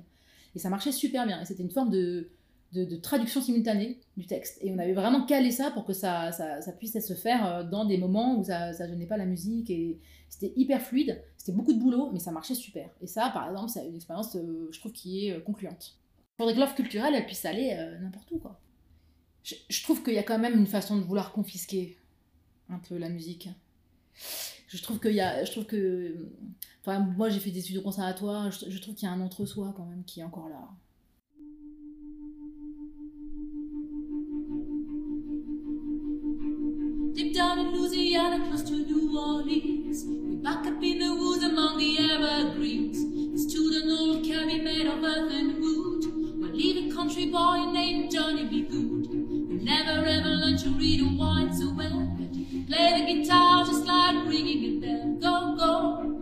Et 0.55 0.59
ça 0.59 0.69
marchait 0.69 0.93
super 0.93 1.27
bien. 1.27 1.41
Et 1.41 1.45
c'était 1.45 1.63
une 1.63 1.69
forme 1.69 1.89
de, 1.89 2.29
de, 2.71 2.85
de 2.85 2.95
traduction 2.95 3.41
simultanée 3.41 4.00
du 4.15 4.25
texte. 4.25 4.57
Et 4.62 4.71
on 4.71 4.79
avait 4.79 4.93
vraiment 4.93 5.25
calé 5.25 5.51
ça 5.51 5.69
pour 5.71 5.83
que 5.83 5.91
ça, 5.93 6.31
ça, 6.31 6.62
ça 6.62 6.71
puisse 6.71 6.97
se 6.97 7.13
faire 7.13 7.45
euh, 7.45 7.63
dans 7.63 7.83
des 7.83 7.97
moments 7.97 8.38
où 8.39 8.43
ça 8.45 8.71
ne 8.71 8.88
gênait 8.88 9.05
pas 9.05 9.17
la 9.17 9.25
musique. 9.25 9.69
Et 9.69 10.00
c'était 10.29 10.53
hyper 10.55 10.81
fluide. 10.81 11.21
C'était 11.38 11.51
beaucoup 11.51 11.74
de 11.74 11.79
boulot, 11.79 12.09
mais 12.13 12.19
ça 12.19 12.31
marchait 12.31 12.55
super. 12.55 12.89
Et 13.01 13.07
ça, 13.07 13.31
par 13.33 13.50
exemple, 13.50 13.69
c'est 13.69 13.85
une 13.85 13.95
expérience, 13.95 14.33
euh, 14.38 14.69
je 14.71 14.79
trouve, 14.79 14.93
qui 14.93 15.27
est 15.27 15.43
concluante. 15.43 15.97
Il 16.36 16.42
faudrait 16.42 16.54
que 16.54 16.60
l'offre 16.60 16.75
culturelle, 16.75 17.15
elle 17.15 17.25
puisse 17.25 17.46
aller 17.46 17.75
euh, 17.80 17.98
n'importe 18.00 18.30
où, 18.32 18.39
quoi. 18.39 18.60
Je, 19.44 19.56
je 19.70 19.84
trouve 19.84 20.04
qu'il 20.04 20.13
y 20.13 20.18
a 20.18 20.24
quand 20.24 20.38
même 20.38 20.58
une 20.58 20.68
façon 20.68 20.98
de 20.98 21.01
vouloir 21.01 21.32
confisquer 21.32 21.98
un 22.70 22.80
peu 22.80 22.98
la 22.98 23.08
musique. 23.08 23.48
Je 24.68 24.82
trouve 24.82 25.00
qu'il 25.00 25.13
y 25.13 25.22
a, 25.22 25.46
je 25.46 25.51
trouve 25.51 25.65
que, 25.65 26.27
enfin, 26.82 27.00
moi 27.00 27.30
j'ai 27.30 27.39
fait 27.39 27.51
des 27.51 27.60
études 27.60 27.77
au 27.77 27.82
conservatoire, 27.82 28.51
je, 28.51 28.70
je 28.70 28.77
trouve 28.80 28.96
qu'il 28.96 29.08
y 29.08 29.10
a 29.10 29.13
un 29.13 29.22
entre-soi 29.22 29.74
quand 29.77 29.86
même 29.86 30.04
qui 30.04 30.20
est 30.20 30.24
encore 30.24 30.50
là. 30.50 30.68
Deep 37.13 37.34
down 37.34 37.60
in 37.60 37.72
Louisiana, 37.72 38.39
close 38.50 38.63
to 38.63 38.75
New 38.75 39.18
Orleans, 39.18 40.04
we 40.06 40.36
back 40.44 40.65
up 40.68 40.84
in 40.84 41.00
the 41.00 41.15
woods 41.15 41.44
among 41.46 41.77
the 41.77 41.98
evergreens. 41.98 42.98
We 43.32 43.38
stood 43.38 43.84
an 43.84 43.89
old 43.89 44.25
cabin 44.25 44.63
made 44.65 44.88
of 44.88 45.01
earth 45.01 45.32
and 45.32 45.60
wood. 45.62 45.94
One 46.55 46.89
a 46.89 46.95
country 46.95 47.25
boy 47.25 47.69
named 47.74 48.12
Johnny 48.12 48.45
B. 48.45 48.62
Good. 48.62 49.62
Never 49.62 50.05
ever 50.07 50.29
learned 50.29 50.59
to 50.59 50.69
read 50.69 51.01
or 51.01 51.12
write 51.21 51.53
so 51.53 51.74
well, 51.74 52.07
but 52.17 52.31
play 52.67 53.01
the 53.01 53.13
guitar 53.13 53.65
just 53.65 53.85
like 53.85 54.25
ringing 54.25 54.63
a 54.63 54.79
bell. 54.79 55.17
Go, 55.19 55.55
go, 55.57 56.14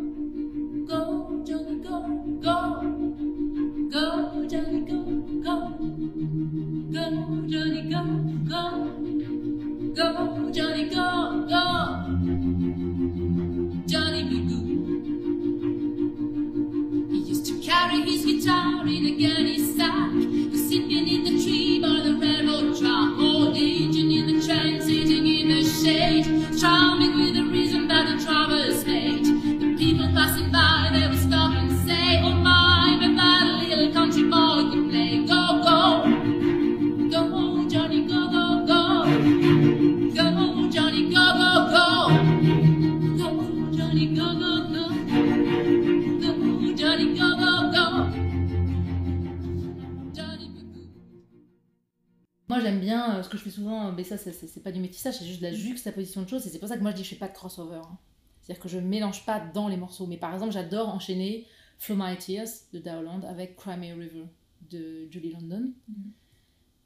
j'aime 52.63 52.79
bien, 52.79 53.17
euh, 53.20 53.24
ce 53.24 53.29
que 53.29 53.38
je 53.38 53.43
fais 53.43 53.50
souvent, 53.51 53.91
mais 53.91 54.03
ça 54.03 54.17
c'est- 54.17 54.63
pas 54.63 54.72
du 54.72 54.79
métissage, 54.79 55.17
c'est 55.20 55.25
juste 55.25 55.39
de 55.41 55.46
la 55.48 55.53
juxtaposition 55.53 56.22
de 56.24 56.27
choses, 56.29 56.46
et 56.48 56.50
c'est 56.50 56.60
pour 56.60 56.67
ça 56.70 56.77
que 56.77 56.82
moi 56.82 56.91
je 56.91 56.96
dis 56.98 57.01
que 57.03 57.08
je 57.10 57.13
fais 57.13 57.20
pas 57.20 57.27
de 57.27 57.34
crossover. 57.34 57.77
hein. 57.84 57.98
C'est-à-dire 58.41 58.62
que 58.63 58.70
je 58.70 58.79
mélange 58.79 59.25
pas 59.25 59.39
dans 59.39 59.67
les 59.67 59.77
morceaux, 59.77 60.08
mais 60.08 60.17
par 60.17 60.34
exemple 60.34 60.51
j'adore 60.53 60.89
enchaîner 60.89 61.46
Flow 61.77 61.96
My 61.98 62.17
Tears 62.17 62.48
de 62.74 62.79
Dowland 62.79 63.22
avec 63.25 63.55
Cry 63.58 63.77
Me 63.77 63.91
a 63.91 63.96
River 63.96 64.25
de 64.72 65.08
Julie 65.12 65.32
London, 65.34 65.72
Mhm. 65.88 66.12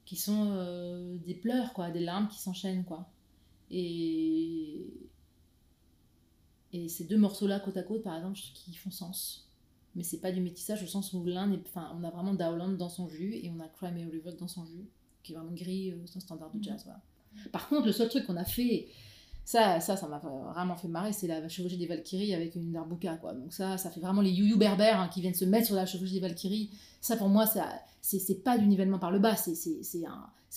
qui 0.06 0.16
sont 0.16 0.52
euh, 0.52 1.18
des 1.26 1.36
pleurs, 1.36 1.74
quoi, 1.74 1.90
des 1.92 2.00
larmes 2.02 2.28
qui 2.28 2.40
s'enchaînent, 2.40 2.84
quoi. 2.86 3.10
Et 3.72 4.88
Et 6.74 6.90
ces 6.90 7.06
deux 7.06 7.18
morceaux-là, 7.18 7.60
côte 7.62 7.78
à 7.78 7.84
côte, 7.84 8.04
par 8.04 8.16
exemple, 8.18 8.38
qu'ils 8.54 8.78
font 8.78 8.92
sens. 8.92 9.50
Mais 9.96 10.04
c'est 10.04 10.20
pas 10.20 10.32
du 10.32 10.42
métissage 10.42 10.84
au 10.84 10.88
sens 10.88 11.14
où 11.14 11.24
l'un 11.26 11.52
est. 11.52 11.60
Enfin, 11.66 11.92
on 11.98 12.04
a 12.04 12.10
vraiment 12.12 12.34
Dowland 12.34 12.74
dans 12.78 12.90
son 12.90 13.08
jus 13.08 13.36
et 13.36 13.50
on 13.50 13.60
a 13.62 13.68
Crime 13.70 13.98
et 13.98 14.06
River 14.06 14.34
dans 14.38 14.48
son 14.50 14.66
jus, 14.66 14.86
qui 15.24 15.34
est 15.34 15.36
vraiment 15.36 15.54
gris, 15.54 15.92
euh, 15.92 15.96
c'est 16.06 16.18
un 16.18 16.22
standard 16.22 16.52
de 16.52 16.64
jazz. 16.64 16.82
Voilà. 16.86 17.00
Par 17.52 17.68
contre, 17.70 17.86
le 17.86 17.92
seul 17.92 18.10
truc 18.10 18.26
qu'on 18.26 18.38
a 18.38 18.46
fait, 18.46 18.88
ça, 19.46 19.80
ça, 19.80 19.96
ça 19.96 20.08
m'a 20.08 20.20
vraiment 20.20 20.76
fait 20.76 20.88
marrer, 20.88 21.14
c'est 21.14 21.28
la 21.28 21.48
chevauchée 21.48 21.78
des 21.78 21.88
Valkyries 21.88 22.34
avec 22.34 22.56
une 22.56 22.72
darbuka, 22.72 23.18
quoi. 23.18 23.34
Donc 23.34 23.54
ça, 23.54 23.78
ça 23.78 23.90
fait 23.90 24.00
vraiment 24.00 24.22
les 24.22 24.32
youyou 24.32 24.58
berbères 24.58 25.00
hein, 25.00 25.08
qui 25.08 25.22
viennent 25.22 25.34
se 25.34 25.46
mettre 25.46 25.68
sur 25.68 25.76
la 25.76 25.86
chevauchée 25.86 26.16
des 26.16 26.28
Valkyries. 26.28 26.72
Ça, 27.02 27.16
pour 27.16 27.30
moi, 27.30 27.46
ça, 27.46 27.70
c'est 28.02 28.44
pas 28.44 28.58
du 28.58 28.66
nivellement 28.68 29.00
par 29.00 29.12
le 29.12 29.20
bas, 29.20 29.36
c'est 29.36 29.56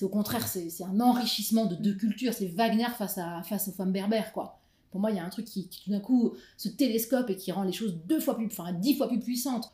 au 0.03 0.09
contraire, 0.09 0.47
c'est 0.49 0.71
c'est 0.71 0.85
un 0.85 0.99
enrichissement 1.01 1.67
de 1.67 1.75
deux 1.75 1.95
cultures. 1.95 2.33
C'est 2.33 2.47
Wagner 2.47 2.89
face, 2.97 3.19
à, 3.19 3.43
face 3.43 3.69
aux 3.69 3.73
femmes 3.73 3.93
berbères, 3.93 4.33
quoi. 4.33 4.59
Pour 4.91 5.01
moi, 5.01 5.11
il 5.11 5.17
y 5.17 5.21
a 5.21 5.25
un 5.25 5.29
truc 5.29 5.45
qui, 5.45 5.69
qui, 5.69 5.85
tout 5.85 5.91
d'un 5.91 6.01
coup 6.01 6.33
se 6.57 6.69
télescope 6.69 7.29
et 7.31 7.37
qui 7.37 7.53
rend 7.53 7.63
les 7.63 7.73
choses 7.73 7.97
deux 8.07 8.19
fois 8.19 8.35
plus, 8.35 8.47
enfin 8.47 8.73
dix 8.73 8.95
fois 8.95 9.09
plus 9.09 9.21
puissantes. 9.21 9.73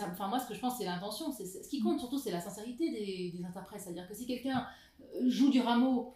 Ça. 0.00 0.08
Enfin, 0.10 0.28
moi, 0.28 0.38
ce 0.38 0.46
que 0.46 0.54
je 0.54 0.60
pense, 0.60 0.78
c'est 0.78 0.84
l'intention. 0.84 1.32
C'est, 1.32 1.46
ce 1.46 1.68
qui 1.68 1.80
compte 1.80 1.98
surtout, 1.98 2.18
c'est 2.18 2.30
la 2.30 2.40
sincérité 2.40 2.90
des, 2.90 3.36
des 3.36 3.44
interprètes. 3.44 3.80
C'est-à-dire 3.82 4.08
que 4.08 4.14
si 4.14 4.26
quelqu'un 4.26 4.66
euh, 5.00 5.28
joue 5.28 5.50
du 5.50 5.60
rameau 5.60 6.14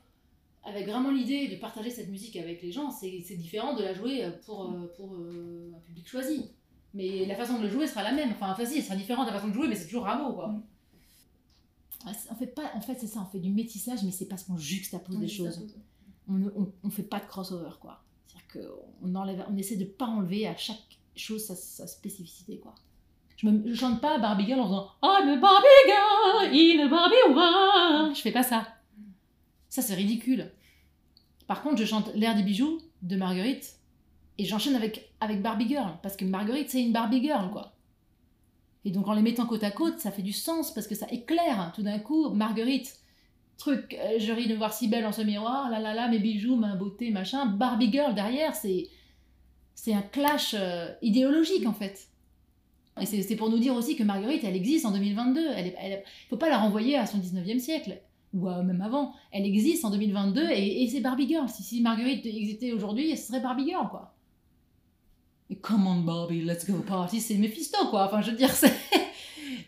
avec 0.64 0.86
vraiment 0.86 1.10
l'idée 1.10 1.48
de 1.48 1.56
partager 1.56 1.90
cette 1.90 2.08
musique 2.08 2.36
avec 2.36 2.62
les 2.62 2.72
gens, 2.72 2.90
c'est, 2.90 3.10
différent 3.36 3.74
de 3.74 3.82
la 3.82 3.92
jouer 3.92 4.26
pour, 4.46 4.70
euh, 4.70 4.92
pour 4.96 5.14
euh, 5.14 5.72
un 5.76 5.80
public 5.80 6.08
choisi. 6.08 6.50
Mais 6.94 7.26
la 7.26 7.34
façon 7.34 7.58
de 7.58 7.64
le 7.64 7.68
jouer 7.68 7.86
sera 7.86 8.02
la 8.02 8.12
même. 8.12 8.30
Enfin, 8.30 8.52
enfin 8.52 8.64
si, 8.64 8.78
elle 8.78 8.84
sera 8.84 8.96
différente 8.96 9.26
de 9.26 9.32
la 9.32 9.38
façon 9.38 9.48
de 9.48 9.54
jouer, 9.54 9.68
mais 9.68 9.74
c'est 9.74 9.86
toujours 9.86 10.04
rameau, 10.04 10.32
quoi. 10.32 10.48
Mm. 10.48 10.62
Ah, 12.06 12.34
fait, 12.34 12.46
pas, 12.48 12.70
en 12.74 12.80
fait, 12.82 12.96
c'est 13.00 13.06
ça, 13.06 13.20
on 13.20 13.30
fait 13.30 13.38
du 13.38 13.50
métissage, 13.50 14.02
mais 14.04 14.10
c'est 14.10 14.26
parce 14.26 14.44
qu'on 14.44 14.58
juxtapose 14.58 15.18
des 15.18 15.28
choses 15.28 15.66
on 16.28 16.34
ne 16.34 16.50
on, 16.50 16.72
on 16.82 16.90
fait 16.90 17.02
pas 17.02 17.20
de 17.20 17.26
crossover 17.26 17.70
quoi. 17.80 18.02
C'est-à-dire 18.26 18.68
qu'on 19.02 19.14
on 19.14 19.56
essaie 19.56 19.76
de 19.76 19.84
pas 19.84 20.06
enlever 20.06 20.46
à 20.46 20.56
chaque 20.56 20.98
chose 21.16 21.44
sa, 21.44 21.54
sa 21.54 21.86
spécificité 21.86 22.58
quoi. 22.58 22.74
Je, 23.44 23.50
je 23.66 23.74
chante 23.74 24.00
pas 24.00 24.18
Barbie 24.18 24.46
Girl 24.46 24.60
en 24.60 24.66
faisant 24.66 24.90
I'm 25.02 25.28
a 25.28 25.36
Barbie 25.36 25.66
Girl 25.86 26.46
in 26.52 26.84
a 26.84 26.88
Barbie. 26.88 28.14
Je 28.16 28.20
fais 28.20 28.32
pas 28.32 28.42
ça. 28.42 28.66
Ça 29.68 29.82
c'est 29.82 29.94
ridicule. 29.94 30.50
Par 31.46 31.62
contre, 31.62 31.76
je 31.76 31.84
chante 31.84 32.14
l'air 32.14 32.34
des 32.34 32.42
bijoux 32.42 32.80
de 33.02 33.16
Marguerite 33.16 33.74
et 34.38 34.44
j'enchaîne 34.44 34.74
avec, 34.74 35.12
avec 35.20 35.42
Barbie 35.42 35.68
Girl 35.68 35.98
parce 36.02 36.16
que 36.16 36.24
Marguerite 36.24 36.70
c'est 36.70 36.82
une 36.82 36.92
Barbie 36.92 37.22
Girl 37.22 37.50
quoi. 37.50 37.74
Et 38.86 38.90
donc 38.90 39.08
en 39.08 39.12
les 39.12 39.22
mettant 39.22 39.46
côte 39.46 39.64
à 39.64 39.70
côte, 39.70 39.98
ça 39.98 40.10
fait 40.10 40.22
du 40.22 40.32
sens 40.32 40.72
parce 40.72 40.86
que 40.86 40.94
ça 40.94 41.06
éclaire 41.10 41.72
tout 41.74 41.82
d'un 41.82 41.98
coup 41.98 42.30
Marguerite 42.30 42.98
truc, 43.56 43.96
euh, 43.98 44.18
je 44.18 44.32
ris 44.32 44.48
de 44.48 44.54
voir 44.54 44.72
si 44.72 44.88
belle 44.88 45.06
en 45.06 45.12
ce 45.12 45.22
miroir, 45.22 45.70
là 45.70 45.80
là 45.80 45.94
là, 45.94 46.08
mes 46.08 46.18
bijoux, 46.18 46.56
ma 46.56 46.74
beauté, 46.74 47.10
machin, 47.10 47.46
Barbie 47.46 47.90
Girl 47.90 48.14
derrière, 48.14 48.54
c'est 48.54 48.88
c'est 49.74 49.92
un 49.92 50.02
clash 50.02 50.54
euh, 50.58 50.92
idéologique 51.02 51.66
en 51.66 51.72
fait. 51.72 52.08
Et 53.00 53.06
c'est 53.06 53.36
pour 53.36 53.50
nous 53.50 53.58
dire 53.58 53.74
aussi 53.74 53.96
que 53.96 54.04
Marguerite, 54.04 54.44
elle 54.44 54.54
existe 54.54 54.86
en 54.86 54.92
2022. 54.92 55.40
Elle 55.56 55.66
est, 55.66 55.74
elle, 55.80 56.02
faut 56.30 56.36
pas 56.36 56.48
la 56.48 56.58
renvoyer 56.58 56.96
à 56.96 57.06
son 57.06 57.18
19e 57.18 57.58
siècle, 57.58 58.00
ou 58.32 58.48
à- 58.48 58.62
même 58.62 58.80
avant. 58.82 59.12
Elle 59.32 59.44
existe 59.46 59.84
en 59.84 59.90
2022 59.90 60.48
et, 60.50 60.82
et 60.84 60.88
c'est 60.88 61.00
Barbie 61.00 61.26
Girl. 61.28 61.48
Si, 61.48 61.62
si 61.64 61.80
Marguerite 61.82 62.24
existait 62.24 62.72
aujourd'hui, 62.72 63.16
ce 63.16 63.26
serait 63.28 63.40
Barbie 63.40 63.66
Girl, 63.66 63.88
quoi. 63.88 64.14
Come 65.62 65.86
on 65.86 66.00
Barbie, 66.00 66.42
let's 66.42 66.68
go 66.68 66.78
party, 66.86 67.20
c'est 67.20 67.36
Mephisto, 67.36 67.78
quoi. 67.90 68.06
Enfin, 68.06 68.22
je 68.22 68.30
veux 68.30 68.36
dire, 68.36 68.50
c'est... 68.50 68.72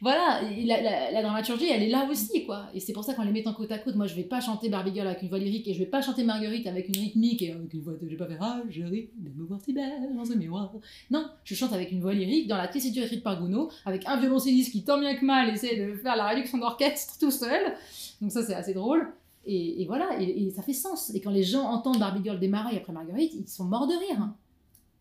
voilà, 0.01 0.41
la, 0.65 0.81
la- 0.83 1.11
la 1.11 1.23
dramaturgie, 1.23 1.67
elle 1.69 1.83
est 1.83 1.89
là 1.89 2.07
aussi, 2.11 2.45
quoi. 2.45 2.67
Et 2.75 2.81
c'est 2.81 2.93
pour 2.93 3.05
ça 3.05 3.15
qu'en 3.15 3.25
les 3.25 3.33
mettant 3.33 3.53
côte 3.55 3.71
à 3.73 3.79
côte, 3.79 3.95
moi, 3.97 4.07
je 4.07 4.15
vais 4.15 4.23
pas 4.25 4.41
chanter 4.41 4.69
Barbie 4.69 4.93
Girl 4.95 5.07
avec 5.07 5.23
une 5.23 5.29
voix 5.29 5.39
lyrique 5.39 5.67
et 5.69 5.75
je 5.75 5.79
vais 5.79 5.87
pas 5.87 6.03
chanter 6.03 6.25
Marguerite 6.25 6.67
avec 6.67 6.89
une 6.89 6.97
rythmique 6.99 7.43
et 7.43 7.53
avec 7.53 7.73
une 7.73 7.81
voix 7.81 7.95
de... 7.95 7.99
Je 8.03 8.11
vais 8.11 8.17
pas 8.17 8.27
faire 8.27 8.39
Ah, 8.41 8.63
je 8.69 8.83
ris 8.83 9.11
de 9.17 9.31
me 9.31 9.45
voir 9.47 9.61
si 9.65 9.73
belle 9.73 10.15
dans 10.15 10.25
ce 10.25 10.35
miroir. 10.35 10.73
Non, 11.11 11.27
je 11.45 11.55
chante 11.55 11.73
avec 11.73 11.93
une 11.93 12.01
voix 12.01 12.13
lyrique 12.15 12.47
dans 12.49 12.57
la 12.57 12.69
tessiture 12.69 13.05
écrite 13.05 13.23
par 13.23 13.41
Gounod, 13.41 13.69
avec 13.85 14.07
un 14.07 14.17
violoncelliste 14.19 14.73
qui, 14.73 14.85
tant 14.85 14.99
bien 14.99 15.15
que 15.17 15.25
mal, 15.25 15.49
essaie 15.51 15.77
de 15.77 15.95
faire 15.97 16.17
la 16.17 16.27
réduction 16.29 16.59
d'orchestre 16.59 17.19
tout 17.19 17.31
seul. 17.31 17.75
Donc 18.21 18.33
ça, 18.33 18.43
c'est 18.45 18.55
assez 18.55 18.75
drôle. 18.75 19.09
Et, 19.49 19.83
et 19.83 19.87
voilà, 19.87 20.21
et, 20.21 20.47
et 20.47 20.51
ça 20.51 20.63
fait 20.63 20.73
sens. 20.73 21.15
Et 21.15 21.21
quand 21.21 21.31
les 21.31 21.45
gens 21.45 21.63
entendent 21.65 21.99
Barbie 22.01 22.23
Girl 22.25 22.39
démarrer 22.39 22.77
après 22.77 22.93
Marguerite, 22.93 23.33
ils 23.35 23.47
sont 23.49 23.65
morts 23.65 23.87
de 23.87 23.95
rire. 23.95 24.29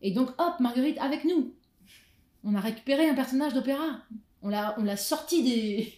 Et 0.01 0.11
donc, 0.11 0.29
hop, 0.37 0.59
Marguerite 0.59 0.97
avec 0.99 1.25
nous. 1.25 1.51
On 2.43 2.53
a 2.53 2.59
récupéré 2.59 3.09
un 3.09 3.15
personnage 3.15 3.55
d'opéra. 3.55 4.01
On 4.45 4.49
l'a, 4.49 4.95
sorti 4.95 5.91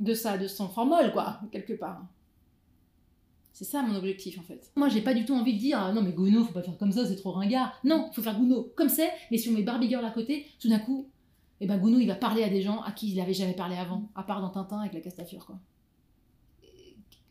de 0.00 0.14
ça, 0.14 0.38
de 0.38 0.48
son 0.48 0.68
formol, 0.68 1.12
quoi, 1.12 1.40
quelque 1.52 1.74
part. 1.74 2.02
C'est 3.52 3.66
ça 3.66 3.82
mon 3.82 3.94
objectif 3.94 4.38
en 4.38 4.42
fait. 4.42 4.72
Moi 4.76 4.88
j'ai 4.88 5.02
pas 5.02 5.12
du 5.12 5.26
tout 5.26 5.34
envie 5.34 5.52
de 5.52 5.58
dire 5.58 5.78
ah, 5.78 5.92
non 5.92 6.00
mais 6.00 6.12
Gounod 6.12 6.46
faut 6.46 6.54
pas 6.54 6.62
faire 6.62 6.78
comme 6.78 6.90
ça 6.90 7.06
c'est 7.06 7.16
trop 7.16 7.32
ringard. 7.32 7.78
Non, 7.84 8.10
faut 8.12 8.22
faire 8.22 8.36
Gounod 8.36 8.74
comme 8.74 8.88
c'est, 8.88 9.10
mais 9.30 9.36
si 9.36 9.50
on 9.50 9.52
met 9.52 9.62
Barbie 9.62 9.90
Girl 9.90 10.04
à 10.04 10.10
côté, 10.10 10.46
tout 10.58 10.70
d'un 10.70 10.78
coup, 10.78 11.10
eh 11.60 11.66
ben 11.66 11.76
Gounod 11.76 12.00
il 12.00 12.08
va 12.08 12.14
parler 12.14 12.42
à 12.42 12.48
des 12.48 12.62
gens 12.62 12.80
à 12.80 12.92
qui 12.92 13.12
il 13.12 13.20
avait 13.20 13.34
jamais 13.34 13.52
parlé 13.52 13.76
avant, 13.76 14.10
à 14.14 14.22
part 14.22 14.40
dans 14.40 14.48
Tintin 14.48 14.80
avec 14.80 14.94
la 14.94 15.00
Castafiore 15.00 15.44
quoi. 15.44 15.60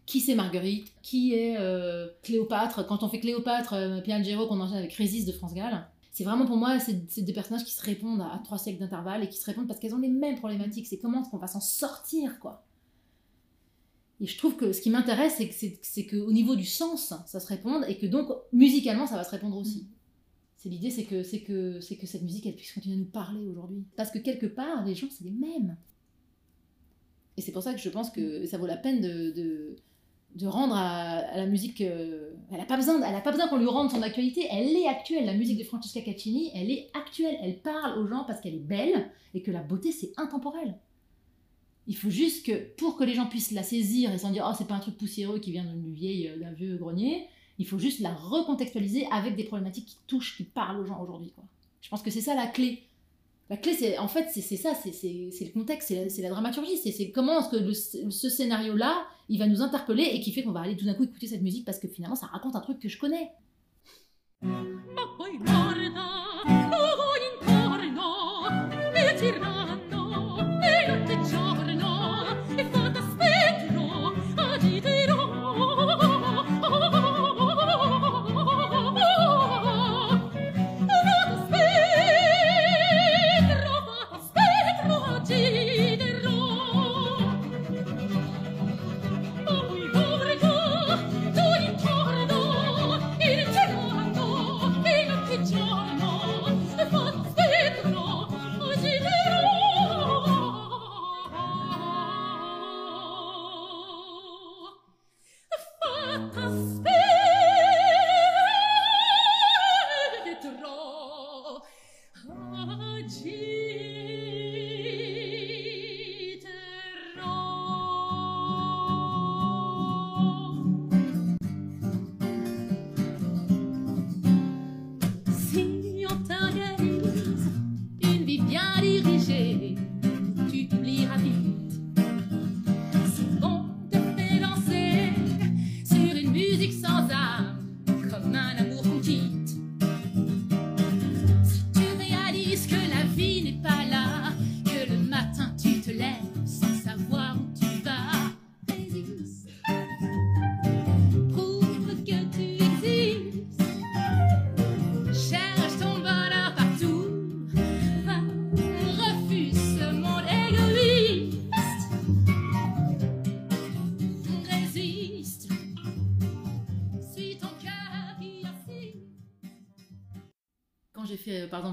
Qui 0.06 0.20
c'est 0.20 0.36
Marguerite? 0.36 0.94
Qui 1.02 1.34
est 1.34 1.58
euh, 1.58 2.08
Cléopâtre? 2.22 2.86
Quand 2.86 3.02
on 3.02 3.10
fait 3.10 3.20
Cléopâtre, 3.20 3.74
euh, 3.74 4.02
Piangero 4.02 4.48
qu'on 4.48 4.60
enchaîne 4.60 4.78
avec 4.78 4.94
Résiste 4.94 5.28
de 5.28 5.32
France 5.32 5.54
Gall, 5.54 5.88
c'est 6.12 6.24
vraiment 6.24 6.46
pour 6.46 6.58
moi 6.58 6.80
c'est, 6.80 7.22
des 7.22 7.34
personnages 7.34 7.64
qui 7.64 7.74
se 7.74 7.82
répondent 7.82 8.22
à, 8.22 8.34
à 8.34 8.40
trois 8.40 8.58
siècles 8.58 8.80
d'intervalle 8.80 9.24
et 9.24 9.30
qui 9.30 9.38
se 9.38 9.46
répondent 9.46 9.68
parce 9.68 9.80
qu'elles 9.80 9.96
ont 9.96 10.00
les 10.00 10.10
mêmes 10.10 10.38
problématiques. 10.38 10.88
C'est 10.88 11.00
comment 11.00 11.22
est-ce 11.22 11.30
qu'on 11.30 11.38
va 11.38 11.48
s'en 11.48 11.62
sortir 11.62 12.40
quoi. 12.40 12.66
Et 14.22 14.28
je 14.28 14.38
trouve 14.38 14.56
que 14.56 14.72
ce 14.72 14.82
qui 14.82 14.92
m'intéresse, 14.92 15.42
c'est, 15.82 16.06
qu'au 16.06 16.32
niveau 16.32 16.56
du 16.56 16.66
sens, 16.66 17.12
ça 17.26 17.40
se 17.40 17.48
réponde 17.48 17.84
et 17.88 17.98
que 17.98 18.06
donc 18.06 18.30
musicalement, 18.54 19.08
ça 19.08 19.16
va 19.16 19.24
se 19.24 19.32
répondre 19.32 19.58
aussi. 19.58 19.88
C'est 20.58 20.70
l'idée, 20.70 20.92
c'est 20.92 21.06
que, 21.06 21.24
c'est, 21.24 21.42
que, 21.42 21.80
c'est 21.82 21.96
que 21.96 22.06
cette 22.06 22.22
musique, 22.22 22.46
elle 22.46 22.56
puisse 22.56 22.72
continuer 22.72 22.98
à 22.98 23.00
nous 23.00 23.06
parler 23.06 23.48
aujourd'hui. 23.48 23.84
Parce 23.98 24.12
que 24.12 24.20
quelque 24.20 24.46
part, 24.46 24.86
les 24.86 24.94
gens, 24.94 25.08
c'est 25.10 25.24
les 25.24 25.32
mêmes. 25.32 25.76
Et 27.36 27.42
c'est 27.42 27.52
pour 27.52 27.64
ça 27.64 27.74
que 27.74 27.80
je 27.80 27.90
pense 27.90 28.12
que 28.12 28.46
ça 28.46 28.60
vaut 28.60 28.68
la 28.68 28.78
peine 28.78 29.02
de, 29.02 29.32
de, 29.32 29.76
de 30.36 30.48
rendre 30.48 30.76
à, 30.76 31.36
la 31.36 31.46
musique. 31.46 31.82
euh, 31.82 32.32
elle 32.52 32.58
n'a 32.58 32.66
pas, 32.66 32.78
besoin- 32.78 33.00
besoin 33.00 33.48
qu'on 33.48 33.58
lui 33.58 33.68
rende 33.68 33.92
son 33.92 34.02
actualité, 34.02 34.48
elle 34.52 34.76
est 34.76 34.88
actuelle. 34.88 35.26
La 35.26 35.34
musique 35.34 35.58
de 35.58 35.64
Francesca 35.64 36.02
Caccini, 36.02 36.52
elle 36.56 36.70
est 36.72 36.90
actuelle. 36.94 37.38
Elle 37.42 37.60
parle 37.60 38.00
aux 38.00 38.08
gens 38.08 38.24
parce 38.26 38.42
qu'elle 38.42 38.56
est 38.56 38.60
belle 38.60 39.10
et 39.34 39.42
que 39.42 39.52
la 39.52 39.62
beauté, 39.62 39.92
c'est 39.92 40.12
intemporel. 40.18 40.76
Il 41.88 41.96
faut 41.96 42.10
juste 42.10 42.46
que, 42.46 42.54
pour 42.78 42.96
que 42.96 43.04
les 43.04 43.14
gens 43.14 43.26
puissent 43.28 43.52
la 43.52 43.64
saisir 43.64 44.12
et 44.14 44.18
s'en 44.18 44.32
dire, 44.32 44.46
oh, 44.50 44.54
c'est 44.58 44.68
pas 44.68 44.76
un 44.76 44.80
truc 44.80 44.98
poussiéreux 44.98 45.40
qui 45.40 45.52
vient 45.52 45.66
d'une 45.66 45.94
vieille, 45.94 46.28
euh, 46.28 46.38
d'un 46.40 46.52
vieux 46.52 46.78
grenier, 46.78 47.28
il 47.58 47.68
faut 47.68 47.80
juste 47.80 48.00
la 48.00 48.14
recontextualiser 48.14 49.08
avec 49.12 49.36
des 49.36 49.44
problématiques 49.44 49.86
qui 49.88 49.98
touchent, 50.08 50.38
qui 50.38 50.44
parlent 50.44 50.80
aux 50.80 50.86
gens 50.86 51.02
aujourd'hui. 51.02 51.32
quoi. 51.32 51.44
Je 51.82 51.90
pense 51.90 52.02
que 52.02 52.12
c'est 52.12 52.22
ça 52.22 52.36
la 52.36 52.48
clé. 52.48 52.84
La 53.50 53.58
clé, 53.58 53.74
c'est 53.74 53.98
en 53.98 54.08
fait, 54.08 54.28
c'est 54.32 54.42
ça, 54.56 54.74
c'est- 54.76 54.92
le 55.04 55.52
contexte, 55.52 55.90
c'est 55.90 56.22
la, 56.22 56.30
la 56.30 56.34
dramaturgie, 56.36 56.78
c'est 56.78 57.10
comment 57.12 57.40
est-ce 57.42 57.50
que 57.50 58.10
ce 58.10 58.30
scénario-là, 58.30 59.06
il 59.32 59.40
va 59.40 59.48
nous 59.48 59.62
interpeller 59.62 60.04
et 60.04 60.20
qui 60.20 60.34
fait 60.34 60.44
qu'on 60.44 60.52
va 60.52 60.60
aller 60.60 60.76
tout 60.76 60.84
d'un 60.86 60.94
coup 60.94 61.06
écouter 61.06 61.26
cette 61.26 61.42
musique 61.42 61.64
parce 61.66 61.80
que 61.80 61.88
finalement, 61.88 62.18
ça 62.18 62.28
raconte 62.28 62.58
un 62.58 62.60
truc 62.60 62.80
que 62.80 62.90
je 62.90 63.00
connais. 63.00 63.32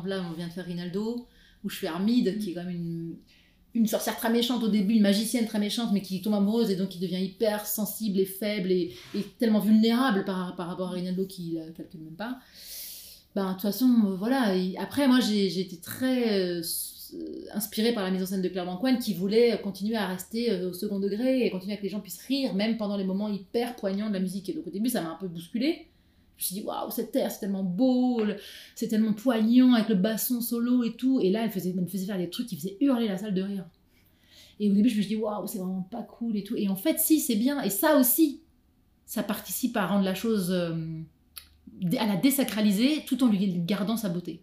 Là, 0.08 0.24
on 0.28 0.32
vient 0.34 0.48
de 0.48 0.52
faire 0.52 0.64
Rinaldo, 0.64 1.26
où 1.64 1.70
je 1.70 1.76
fais 1.76 1.86
Armide, 1.86 2.38
qui 2.38 2.50
est 2.50 2.54
quand 2.54 2.64
même 2.64 2.74
une, 2.74 3.16
une 3.74 3.86
sorcière 3.86 4.16
très 4.16 4.30
méchante 4.30 4.62
au 4.62 4.68
début, 4.68 4.94
une 4.94 5.02
magicienne 5.02 5.46
très 5.46 5.58
méchante, 5.58 5.90
mais 5.92 6.02
qui 6.02 6.20
tombe 6.22 6.34
amoureuse 6.34 6.70
et 6.70 6.76
donc 6.76 6.88
qui 6.88 6.98
devient 6.98 7.22
hyper 7.22 7.66
sensible 7.66 8.18
et 8.18 8.26
faible 8.26 8.72
et, 8.72 8.94
tellement 9.38 9.60
vulnérable 9.60 10.24
par, 10.24 10.56
par 10.56 10.68
rapport 10.68 10.88
à 10.88 10.92
Rinaldo 10.92 11.26
qui 11.26 11.58
la 11.58 11.70
calcule 11.72 12.00
même 12.00 12.16
pas. 12.16 12.38
Ben, 13.34 13.48
de 13.48 13.52
toute 13.52 13.62
façon, 13.62 13.86
euh, 14.06 14.14
voilà. 14.16 14.54
Après, 14.78 15.06
moi, 15.06 15.20
j'ai 15.20 15.60
été 15.60 15.76
très 15.76 16.58
euh, 16.58 16.62
euh, 17.14 17.44
inspirée 17.54 17.92
par 17.92 18.02
la 18.04 18.10
mise 18.10 18.22
en 18.22 18.26
scène 18.26 18.42
de 18.42 18.48
Claire 18.48 18.66
Banquane 18.66 18.98
qui 18.98 19.14
voulait 19.14 19.58
continuer 19.62 19.96
à 19.96 20.06
rester 20.06 20.50
euh, 20.50 20.70
au 20.70 20.72
second 20.72 20.98
degré 20.98 21.46
et 21.46 21.50
continuer 21.50 21.74
à 21.74 21.76
que 21.76 21.82
les 21.82 21.88
gens 21.88 22.00
puissent 22.00 22.22
rire, 22.22 22.54
même 22.54 22.76
pendant 22.76 22.96
les 22.96 23.04
moments 23.04 23.28
hyper 23.28 23.76
poignants 23.76 24.08
de 24.08 24.14
la 24.14 24.20
musique. 24.20 24.48
Et 24.48 24.52
donc, 24.52 24.66
au 24.66 24.70
début, 24.70 24.88
ça 24.88 25.02
m'a 25.02 25.10
un 25.10 25.16
peu 25.16 25.28
bousculée. 25.28 25.86
Je 26.38 26.44
me 26.44 26.46
suis 26.46 26.54
dit, 26.54 26.62
waouh, 26.62 26.90
cette 26.92 27.10
terre, 27.10 27.32
c'est 27.32 27.40
tellement 27.40 27.64
beau, 27.64 28.22
c'est 28.76 28.86
tellement 28.86 29.12
poignant 29.12 29.74
avec 29.74 29.88
le 29.88 29.96
basson 29.96 30.40
solo 30.40 30.84
et 30.84 30.94
tout. 30.94 31.18
Et 31.20 31.30
là, 31.30 31.42
elle, 31.42 31.50
faisait, 31.50 31.70
elle 31.70 31.82
me 31.82 31.86
faisait 31.88 32.06
faire 32.06 32.16
des 32.16 32.30
trucs 32.30 32.46
qui 32.46 32.56
faisaient 32.56 32.76
hurler 32.80 33.08
la 33.08 33.18
salle 33.18 33.34
de 33.34 33.42
rire. 33.42 33.64
Et 34.60 34.70
au 34.70 34.74
début, 34.74 34.88
je 34.88 34.96
me 34.96 35.02
suis 35.02 35.16
dit, 35.16 35.20
waouh, 35.20 35.48
c'est 35.48 35.58
vraiment 35.58 35.82
pas 35.82 36.02
cool 36.02 36.36
et 36.36 36.44
tout. 36.44 36.54
Et 36.56 36.68
en 36.68 36.76
fait, 36.76 37.00
si, 37.00 37.18
c'est 37.18 37.34
bien. 37.34 37.60
Et 37.62 37.70
ça 37.70 37.98
aussi, 37.98 38.42
ça 39.04 39.24
participe 39.24 39.76
à 39.76 39.86
rendre 39.86 40.04
la 40.04 40.14
chose, 40.14 40.52
euh, 40.52 40.76
à 41.98 42.06
la 42.06 42.16
désacraliser 42.16 43.04
tout 43.04 43.24
en 43.24 43.28
lui 43.28 43.58
gardant 43.58 43.96
sa 43.96 44.08
beauté. 44.08 44.40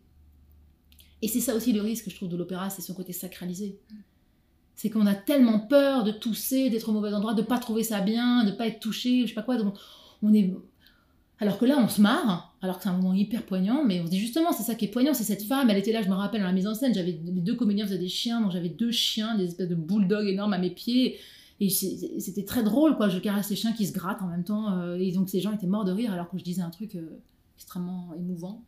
Et 1.22 1.30
c'est 1.30 1.40
ça 1.40 1.56
aussi 1.56 1.72
le 1.72 1.82
risque, 1.82 2.10
je 2.10 2.16
trouve, 2.16 2.30
de 2.30 2.36
l'opéra, 2.36 2.70
c'est 2.70 2.82
son 2.82 2.94
côté 2.94 3.14
sacralisé. 3.14 3.80
C'est 4.76 4.90
qu'on 4.90 5.06
a 5.06 5.16
tellement 5.16 5.60
peur 5.60 6.04
de 6.04 6.12
tousser, 6.12 6.70
d'être 6.70 6.90
au 6.90 6.92
mauvais 6.92 7.14
endroit, 7.14 7.34
de 7.34 7.42
pas 7.42 7.58
trouver 7.58 7.84
ça 7.84 8.02
bien, 8.02 8.44
de 8.44 8.52
pas 8.52 8.68
être 8.68 8.82
touché, 8.82 9.22
je 9.22 9.28
sais 9.30 9.34
pas 9.34 9.44
quoi. 9.44 9.56
Donc 9.56 9.78
on 10.22 10.34
est, 10.34 10.54
alors 11.40 11.58
que 11.58 11.66
là, 11.66 11.78
on 11.80 11.90
se 11.90 12.02
marre, 12.02 12.56
alors 12.62 12.78
que 12.78 12.84
c'est 12.84 12.90
un 12.90 12.98
moment 12.98 13.14
hyper 13.14 13.46
poignant, 13.46 13.84
mais 13.84 14.00
on 14.00 14.06
se 14.06 14.12
dit 14.12 14.20
justement, 14.20 14.54
c'est 14.54 14.64
ça 14.64 14.76
qui 14.76 14.86
est 14.86 14.90
poignant, 14.90 15.14
c'est 15.14 15.24
cette 15.24 15.44
femme, 15.44 15.70
elle 15.70 15.78
était 15.78 15.92
là, 15.92 16.02
je 16.02 16.08
me 16.08 16.14
rappelle, 16.14 16.42
dans 16.42 16.48
la 16.48 16.54
mise 16.54 16.68
en 16.68 16.74
scène, 16.74 16.94
j'avais 16.94 17.14
deux 17.14 17.56
comédiens 17.56 17.86
faisaient 17.86 17.98
des 17.98 18.08
chiens, 18.08 18.42
donc 18.42 18.52
j'avais 18.52 18.70
deux 18.70 18.92
chiens, 18.92 19.36
des 19.36 19.46
espèces 19.46 19.68
de 19.68 19.76
bulldogs 19.76 20.28
énormes 20.28 20.54
à 20.54 20.58
mes 20.58 20.70
pieds, 20.70 21.18
et 21.60 21.70
c'était 21.70 22.44
très 22.44 22.64
drôle, 22.64 22.96
quoi, 22.96 23.10
je 23.10 23.20
caresse 23.20 23.50
les 23.50 23.56
chiens 23.56 23.74
qui 23.74 23.86
se 23.86 23.94
grattent 23.94 24.22
en 24.22 24.28
même 24.28 24.44
temps, 24.44 24.78
euh, 24.78 24.98
et 24.98 25.12
donc 25.12 25.30
ces 25.30 25.42
gens 25.42 25.52
étaient 25.52 25.68
morts 25.68 25.86
de 25.86 25.92
rire 25.92 26.14
alors 26.14 26.30
que 26.30 26.38
je 26.38 26.44
disais 26.44 26.62
un 26.62 26.70
truc 26.70 26.96
euh, 26.96 27.20
extrêmement 27.58 28.14
émouvant. 28.18 28.64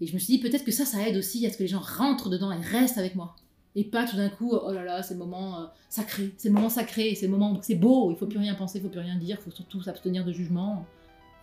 Et 0.00 0.06
je 0.06 0.14
me 0.14 0.18
suis 0.18 0.36
dit, 0.36 0.40
peut-être 0.40 0.64
que 0.64 0.72
ça, 0.72 0.84
ça 0.84 1.06
aide 1.06 1.16
aussi 1.16 1.46
à 1.46 1.50
ce 1.50 1.56
que 1.56 1.62
les 1.62 1.68
gens 1.68 1.80
rentrent 1.80 2.28
dedans 2.28 2.50
et 2.50 2.60
restent 2.60 2.98
avec 2.98 3.14
moi. 3.14 3.36
Et 3.74 3.84
pas 3.84 4.04
tout 4.04 4.16
d'un 4.16 4.28
coup, 4.28 4.52
oh 4.52 4.72
là 4.72 4.84
là, 4.84 5.02
c'est 5.02 5.14
le 5.14 5.20
moment 5.20 5.60
euh, 5.60 5.66
sacré, 5.88 6.32
c'est 6.36 6.48
le 6.48 6.54
moment 6.54 6.68
sacré, 6.68 7.14
c'est 7.14 7.26
le 7.26 7.32
moment 7.32 7.58
c'est 7.62 7.76
beau, 7.76 8.10
il 8.10 8.16
faut 8.16 8.26
plus 8.26 8.38
rien 8.38 8.54
penser, 8.54 8.78
il 8.78 8.82
faut 8.82 8.88
plus 8.88 9.00
rien 9.00 9.16
dire, 9.16 9.38
il 9.40 9.44
faut 9.44 9.54
surtout 9.54 9.80
s'abstenir 9.80 10.24
de 10.24 10.32
jugement. 10.32 10.84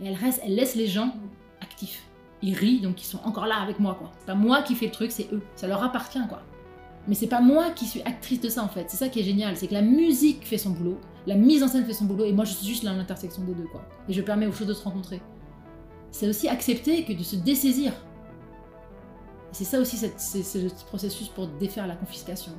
Et 0.01 0.07
elle 0.07 0.15
reste, 0.15 0.41
elle 0.43 0.55
laisse 0.55 0.75
les 0.75 0.87
gens 0.87 1.13
actifs. 1.61 2.03
Ils 2.41 2.53
rient, 2.53 2.79
donc 2.79 3.01
ils 3.01 3.05
sont 3.05 3.19
encore 3.25 3.45
là 3.45 3.57
avec 3.57 3.79
moi, 3.79 3.95
quoi. 3.95 4.11
C'est 4.19 4.27
pas 4.27 4.35
moi 4.35 4.61
qui 4.61 4.75
fais 4.75 4.85
le 4.85 4.91
truc, 4.91 5.11
c'est 5.11 5.27
eux. 5.33 5.41
Ça 5.55 5.67
leur 5.67 5.83
appartient, 5.83 6.25
quoi. 6.29 6.41
Mais 7.07 7.15
c'est 7.15 7.27
pas 7.27 7.41
moi 7.41 7.71
qui 7.71 7.85
suis 7.85 8.01
actrice 8.03 8.39
de 8.39 8.49
ça, 8.49 8.63
en 8.63 8.69
fait. 8.69 8.89
C'est 8.89 8.97
ça 8.97 9.09
qui 9.09 9.19
est 9.19 9.23
génial, 9.23 9.57
c'est 9.57 9.67
que 9.67 9.73
la 9.73 9.81
musique 9.81 10.45
fait 10.45 10.57
son 10.57 10.69
boulot, 10.69 10.99
la 11.27 11.35
mise 11.35 11.63
en 11.63 11.67
scène 11.67 11.85
fait 11.85 11.93
son 11.93 12.05
boulot, 12.05 12.25
et 12.25 12.31
moi 12.31 12.45
je 12.45 12.53
suis 12.53 12.67
juste 12.67 12.83
là 12.83 12.91
à 12.91 12.93
l'intersection 12.93 13.43
des 13.43 13.53
deux, 13.53 13.67
quoi. 13.67 13.81
Et 14.07 14.13
je 14.13 14.21
permets 14.21 14.47
aux 14.47 14.51
choses 14.51 14.67
de 14.67 14.73
se 14.73 14.83
rencontrer. 14.83 15.21
C'est 16.11 16.27
aussi 16.27 16.47
accepter 16.47 17.03
que 17.03 17.13
de 17.13 17.23
se 17.23 17.35
dessaisir. 17.35 17.93
C'est 19.51 19.65
ça 19.65 19.79
aussi, 19.79 19.97
c'est 19.97 20.61
le 20.61 20.69
processus 20.87 21.27
pour 21.27 21.47
défaire 21.47 21.87
la 21.87 21.95
confiscation. 21.95 22.51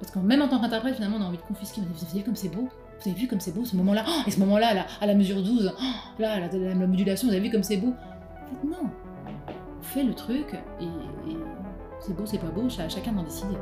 Parce 0.00 0.12
que 0.12 0.18
même 0.18 0.42
en 0.42 0.48
tant 0.48 0.60
qu'interprète, 0.60 0.94
finalement, 0.94 1.16
on 1.16 1.22
a 1.22 1.26
envie 1.26 1.38
de 1.38 1.42
confisquer. 1.42 1.80
Vous 1.80 2.04
avez 2.04 2.18
vu 2.18 2.24
comme 2.24 2.36
c'est 2.36 2.48
beau 2.48 2.68
Vous 3.00 3.10
avez 3.10 3.18
vu 3.18 3.26
comme 3.28 3.40
c'est 3.40 3.54
beau 3.54 3.64
ce 3.64 3.76
moment-là 3.76 4.04
Oh, 4.08 4.22
Et 4.26 4.30
ce 4.30 4.40
moment-là, 4.40 4.74
là, 4.74 4.86
à 5.00 5.06
la 5.06 5.14
mesure 5.14 5.42
12, 5.42 5.72
oh, 5.72 5.82
là, 6.18 6.40
la, 6.40 6.48
la- 6.48 6.74
la 6.74 6.86
modulation, 6.86 7.28
vous 7.28 7.34
avez 7.34 7.42
vu 7.42 7.50
comme 7.50 7.62
c'est 7.62 7.76
beau 7.76 7.88
En 7.92 8.46
fait, 8.60 8.66
non. 8.66 8.90
On 9.78 9.82
fait 9.82 10.02
le 10.02 10.14
truc 10.14 10.54
et, 10.80 10.86
c'est 12.00 12.14
beau, 12.16 12.26
c'est 12.26 12.38
pas 12.38 12.48
beau, 12.48 12.68
ch- 12.68 12.92
chacun 12.92 13.12
d'en 13.12 13.22
décider. 13.22 13.54